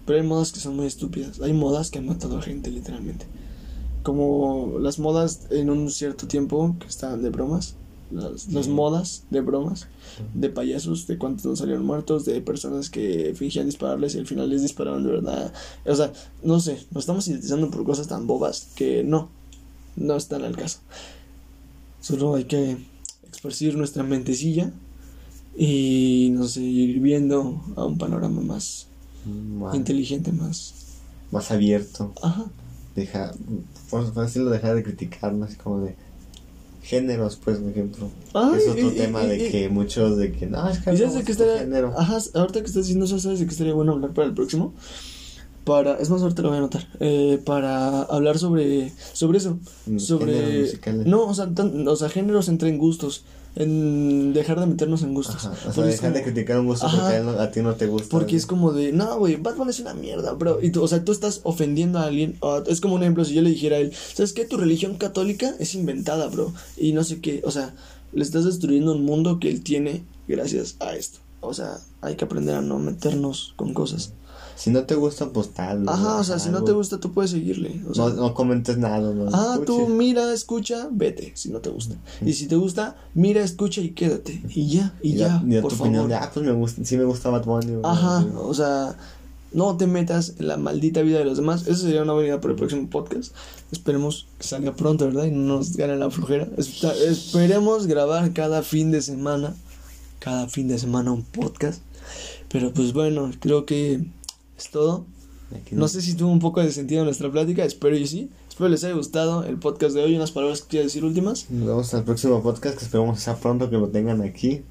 Pero 0.07 0.21
hay 0.21 0.27
modas 0.27 0.53
que 0.53 0.61
son 0.61 0.77
muy 0.77 0.87
estúpidas. 0.87 1.41
Hay 1.41 1.53
modas 1.53 1.91
que 1.91 1.99
han 1.99 2.07
matado 2.07 2.39
a 2.39 2.43
gente, 2.43 2.71
literalmente. 2.71 3.27
Como 4.03 4.79
las 4.81 4.99
modas 4.99 5.47
en 5.51 5.71
un 5.71 5.91
cierto 5.91 6.27
tiempo 6.29 6.77
que 6.79 6.87
estaban 6.87 7.23
de 7.23 7.31
bromas. 7.31 7.75
Las, 8.15 8.69
modas 8.69 9.25
de 9.31 9.41
bromas. 9.41 9.89
De 10.35 10.49
payasos, 10.49 11.07
de 11.07 11.19
cuántos 11.19 11.45
no 11.47 11.57
salieron 11.57 11.85
muertos, 11.85 12.25
de 12.25 12.41
personas 12.41 12.89
que 12.89 13.35
fingían 13.37 13.67
dispararles 13.67 14.15
y 14.15 14.19
al 14.19 14.27
final 14.27 14.49
les 14.49 14.63
dispararon 14.63 15.03
de 15.03 15.11
verdad. 15.11 15.53
O 15.85 15.95
sea, 15.95 16.13
no 16.43 16.61
sé, 16.61 16.79
nos 16.93 17.03
estamos 17.03 17.27
idiotizando 17.27 17.71
por 17.71 17.85
cosas 17.85 18.07
tan 18.07 18.27
bobas 18.27 18.69
que 18.77 19.03
no, 19.03 19.29
no 19.97 20.17
están 20.17 20.45
al 20.45 20.57
caso. 20.57 20.79
Solo 22.01 22.37
hay 22.37 22.45
que 22.45 22.77
esparcir 23.33 23.77
nuestra 23.77 24.03
mentecilla 24.03 24.73
y 25.57 26.31
no 26.33 26.47
sé, 26.47 26.63
ir 26.63 27.01
viendo 27.01 27.63
a 27.77 27.85
un 27.85 27.99
panorama 27.99 28.41
más 28.41 28.87
inteligente, 29.73 30.33
más. 30.33 30.75
más 31.31 31.51
abierto. 31.51 32.13
Ajá. 32.23 32.47
Deja, 32.95 33.33
decirlo, 34.17 34.51
dejar 34.51 34.77
de 34.77 34.85
criticarnos, 34.85 35.57
como 35.57 35.81
de 35.81 35.97
géneros, 36.85 37.39
pues, 37.43 37.59
por 37.59 37.71
ejemplo. 37.71 38.11
Es 38.57 38.69
otro 38.69 38.89
y- 38.93 38.95
tema 38.95 39.25
y- 39.25 39.29
de 39.29 39.49
y- 39.49 39.51
que 39.51 39.69
muchos 39.69 40.17
de 40.19 40.33
que 40.33 40.47
no, 40.47 40.69
es 40.69 40.79
que 40.79 40.91
¿Y 40.91 40.93
no 40.93 40.99
sabes 40.99 41.13
me 41.15 41.19
de 41.21 41.25
qué 41.25 41.33
gusta 41.33 41.45
tu 41.45 41.51
estaría? 41.51 41.59
género. 41.59 41.95
Ajá, 41.99 42.19
ahorita 42.35 42.61
que 42.61 42.67
estás 42.67 42.83
diciendo 42.85 43.05
eso, 43.07 43.19
¿sabes 43.19 43.39
de 43.41 43.47
qué 43.47 43.53
estaría 43.53 43.75
bueno 43.75 43.93
hablar 43.93 44.13
para 44.13 44.29
el 44.29 44.35
próximo? 44.35 44.75
Para, 45.65 45.95
es 45.97 46.11
más, 46.11 46.21
ahorita 46.21 46.43
lo 46.43 46.49
voy 46.49 46.57
a 46.57 46.59
anotar. 46.59 46.87
Eh, 47.01 47.41
para 47.45 48.03
hablar 48.03 48.39
sobre, 48.39 48.93
sobre 49.15 49.39
eso. 49.39 49.59
Mm, 49.87 49.99
Sobre. 49.99 50.71
No, 51.07 51.25
o 51.27 51.33
sea, 51.35 51.49
tan- 51.55 51.89
o 51.89 51.97
sea, 51.97 52.11
géneros 52.11 52.49
entre 52.49 52.69
en 52.69 52.77
gustos. 52.79 53.25
En 53.57 54.33
dejar 54.33 54.59
de 54.59 54.67
meternos 54.67 55.03
en 55.03 55.15
gustos. 55.15 55.37
Ajá, 55.47 55.55
o 55.69 55.73
sea, 55.73 55.85
dejar 55.85 56.13
de 56.13 56.23
criticar 56.25 56.59
un 56.59 56.67
gusto 56.67 56.87
Ajá. 56.87 56.97
porque 56.99 57.15
a, 57.15 57.19
él 57.19 57.25
no- 57.27 57.31
a 57.41 57.51
ti 57.51 57.63
no 57.63 57.75
te 57.75 57.87
gusta. 57.87 58.09
Porque 58.11 58.35
es 58.37 58.47
como 58.47 58.73
de, 58.73 58.93
no, 58.93 59.17
güey, 59.19 59.37
Batman 59.37 59.69
es 59.71 59.79
una 59.81 59.95
mierda, 59.95 60.33
bro. 60.33 60.59
Y 60.61 60.71
tú, 60.71 60.83
o 60.83 60.89
sea, 60.89 61.05
tú 61.05 61.13
estás 61.13 61.41
ofendiendo 61.45 61.99
a 62.01 62.05
alguien. 62.07 62.37
o- 62.41 62.63
es 62.67 62.81
como 62.81 62.97
un 62.97 63.03
ejemplo, 63.03 63.25
si 63.25 63.35
yo 63.35 63.43
le 63.43 63.51
dijera 63.51 63.77
a 63.77 63.79
él, 63.81 63.93
¿sabes 64.15 64.33
qué? 64.33 64.45
Tu 64.45 64.57
religión 64.57 64.97
católica 64.97 65.55
es 65.61 65.75
inventada, 65.75 66.27
bro. 66.29 66.53
Y 66.77 66.93
no 66.93 67.05
sé 67.05 67.21
qué, 67.21 67.43
o 67.45 67.51
sea, 67.53 67.75
le 68.13 68.25
estás 68.25 68.45
destruyendo 68.45 68.93
un 68.93 69.05
mundo 69.05 69.39
que 69.39 69.51
él 69.51 69.63
tiene 69.63 70.03
gracias 70.27 70.77
a 70.81 70.95
esto. 70.97 71.21
O 71.41 71.55
sea, 71.55 71.79
hay 72.01 72.17
que 72.17 72.25
aprender 72.25 72.57
a 72.57 72.63
no 72.63 72.79
meternos 72.79 73.53
con 73.57 73.73
cosas. 73.75 74.13
Si 74.57 74.71
no 74.71 74.85
te 74.85 74.95
gusta, 74.95 75.29
pues 75.31 75.51
tal. 75.51 75.89
Ajá, 75.89 76.17
o 76.17 76.25
sea, 76.25 76.39
si 76.39 76.49
no 76.51 76.63
te 76.65 76.73
gusta, 76.73 76.99
tú 77.01 77.13
puedes 77.13 77.33
seguirle. 77.33 77.83
O 77.89 77.95
sea, 77.95 78.05
No, 78.09 78.15
no 78.15 78.35
comentes 78.35 78.79
nada, 78.79 79.13
no. 79.13 79.29
Ah, 79.33 79.59
tú 79.67 79.89
mira, 79.89 80.33
escucha, 80.33 80.89
vete, 80.93 81.33
si 81.35 81.51
no 81.51 81.59
te 81.61 81.71
gusta. 81.71 81.97
Y 82.25 82.33
si 82.35 82.47
te 82.47 82.57
gusta, 82.57 82.97
mira, 83.15 83.43
escucha 83.43 83.81
y 83.81 83.91
quédate. 83.91 84.43
Y 84.55 84.69
ya, 84.69 84.95
y, 85.03 85.13
Y 85.13 85.17
ya, 85.17 85.43
ya, 85.47 85.61
por 85.61 85.71
tu 85.73 85.77
favor. 85.77 85.89
opinión 85.89 86.09
de, 86.09 86.15
ah, 86.15 86.31
pues 86.33 86.47
me 86.47 86.53
gusta, 86.53 86.85
sí 86.85 86.97
me 86.97 87.05
gusta 87.05 87.31
Bad 87.31 87.45
Bunny. 87.45 87.81
Ajá, 87.83 88.25
o 88.37 88.55
sea, 88.55 88.97
no 89.53 89.77
te 89.77 89.87
metas 89.87 90.35
en 90.39 90.49
la 90.49 90.57
maldita 90.57 91.03
vida 91.03 91.19
de 91.19 91.25
los 91.25 91.37
demás. 91.37 91.67
Eso 91.67 91.83
sería 91.87 92.03
una 92.03 92.13
buena 92.13 92.29
idea 92.29 92.41
para 92.41 92.53
el 92.53 92.59
próximo 92.59 92.89
podcast. 92.89 93.33
Esperemos 93.73 94.27
que 94.39 94.47
salga 94.47 94.75
pronto, 94.75 95.05
¿verdad? 95.07 95.25
Y 95.27 95.31
no 95.33 95.57
nos 95.59 95.77
gane 95.77 95.97
la 95.97 96.11
flojera. 96.11 96.47
Espe- 96.57 96.95
esperemos 97.09 97.87
grabar 97.87 98.33
cada 98.33 98.63
fin 98.63 98.91
de 98.93 99.03
semana. 99.03 99.55
Cada 100.21 100.49
fin 100.49 100.69
de 100.69 100.79
semana 100.79 101.13
un 101.13 101.23
podcast. 101.23 101.83
Pero 102.49 102.73
pues 102.73 102.93
bueno, 102.93 103.31
creo 103.41 103.67
que 103.67 104.07
es 104.57 104.71
todo. 104.71 105.07
No 105.71 105.89
sé 105.89 106.03
si 106.03 106.15
tuvo 106.15 106.31
un 106.31 106.41
poco 106.41 106.61
de 106.61 106.73
sentido 106.73 107.05
nuestra 107.05 107.31
plática, 107.31 107.65
espero 107.65 107.97
y 107.97 108.07
sí. 108.07 108.31
Espero 108.49 108.69
les 108.69 108.85
haya 108.85 108.95
gustado 108.95 109.45
el 109.45 109.57
podcast 109.59 109.95
de 109.95 110.03
hoy. 110.03 110.17
Unas 110.17 110.31
palabras 110.31 110.63
que 110.63 110.69
quiero 110.69 110.85
decir 110.85 111.05
últimas. 111.05 111.51
Nos 111.51 111.67
vemos 111.67 111.95
al 111.95 112.05
próximo 112.05 112.43
podcast 112.43 112.79
que 112.79 112.85
esperamos 112.85 113.19
que 113.19 113.25
sea 113.25 113.37
pronto 113.37 113.71
que 113.71 113.77
lo 113.77 113.89
tengan 113.89 114.23
aquí. 114.23 114.63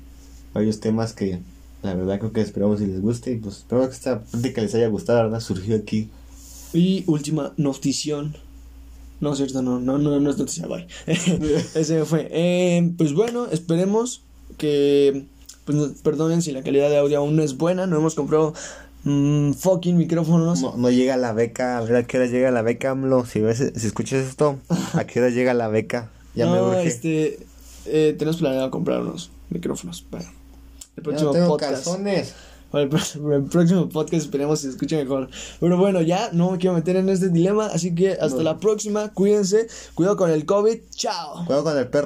Varios 0.53 0.79
temas 0.79 1.13
que 1.13 1.39
la 1.83 1.93
verdad 1.93 2.19
creo 2.19 2.31
que 2.31 2.41
esperamos 2.41 2.81
y 2.81 2.87
les 2.87 3.01
guste. 3.01 3.31
Y 3.31 3.37
pues 3.37 3.57
espero 3.57 3.87
que 3.87 3.95
esta 3.95 4.21
plática 4.23 4.61
les 4.61 4.73
haya 4.75 4.87
gustado, 4.87 5.19
la 5.19 5.25
verdad 5.25 5.39
surgió 5.39 5.75
aquí. 5.75 6.09
Y 6.73 7.03
última 7.07 7.53
notición. 7.57 8.35
No, 9.19 9.35
cierto, 9.35 9.61
no, 9.61 9.79
no, 9.79 9.97
no, 9.97 10.19
no 10.19 10.29
es 10.29 10.37
noticia, 10.37 10.67
bye. 10.67 10.87
Ese 11.05 12.03
fue. 12.05 12.27
Eh, 12.31 12.93
pues 12.97 13.13
bueno, 13.13 13.47
esperemos 13.51 14.23
que. 14.57 15.25
Pues 15.65 15.77
perdonen 16.03 16.41
si 16.41 16.51
la 16.51 16.61
calidad 16.61 16.89
de 16.89 16.97
audio 16.97 17.19
aún 17.19 17.37
no 17.37 17.43
es 17.43 17.55
buena. 17.57 17.87
No 17.87 17.97
hemos 17.97 18.15
comprado 18.15 18.53
mm, 19.03 19.51
fucking 19.53 19.97
micrófonos. 19.97 20.61
No, 20.61 20.75
no 20.77 20.89
llega 20.89 21.17
la 21.17 21.33
beca, 21.33 21.77
a 21.77 21.81
ver 21.81 21.95
a 21.95 22.03
qué 22.03 22.17
hora 22.17 22.27
llega 22.27 22.51
la 22.51 22.61
beca, 22.61 22.91
AMLO. 22.91 23.25
Si, 23.25 23.39
ves, 23.41 23.71
si 23.75 23.87
escuchas 23.87 24.25
esto, 24.27 24.57
¿a 24.93 25.05
qué 25.05 25.19
hora 25.19 25.29
llega 25.29 25.53
la 25.53 25.67
beca? 25.67 26.09
Ya 26.35 26.45
me 26.47 26.57
no, 26.57 26.69
urge. 26.69 26.87
este. 26.87 27.39
eh, 27.85 28.15
tenemos 28.17 28.37
planeado 28.37 28.71
comprar 28.71 29.01
unos 29.01 29.29
micrófonos 29.49 30.01
para 30.01 30.23
el 30.23 30.29
Ya 30.97 31.03
próximo 31.03 31.27
no 31.29 31.33
tengo 31.33 31.47
podcast. 31.47 31.73
calzones. 31.85 32.33
Para 32.71 32.85
el, 32.85 32.89
próximo 32.89 33.87
podcast 33.87 34.23
esperemos 34.23 34.59
que 34.59 34.65
se 34.65 34.71
escuche 34.71 34.97
mejor. 34.97 35.29
Pero 35.59 35.77
bueno, 35.77 36.01
ya 36.01 36.31
no 36.33 36.49
me 36.49 36.57
quiero 36.57 36.75
meter 36.75 36.95
en 36.95 37.07
este 37.07 37.29
dilema, 37.29 37.67
así 37.67 37.93
que 37.93 38.13
hasta 38.13 38.37
No. 38.37 38.41
la 38.41 38.57
próxima. 38.57 39.13
Cuídense, 39.13 39.67
cuidado 39.93 40.17
con 40.17 40.31
el 40.31 40.43
COVID. 40.47 40.79
Chao. 40.89 41.45
Cuidado 41.45 41.63
con 41.65 41.77
el 41.77 41.87
perro. 41.87 42.01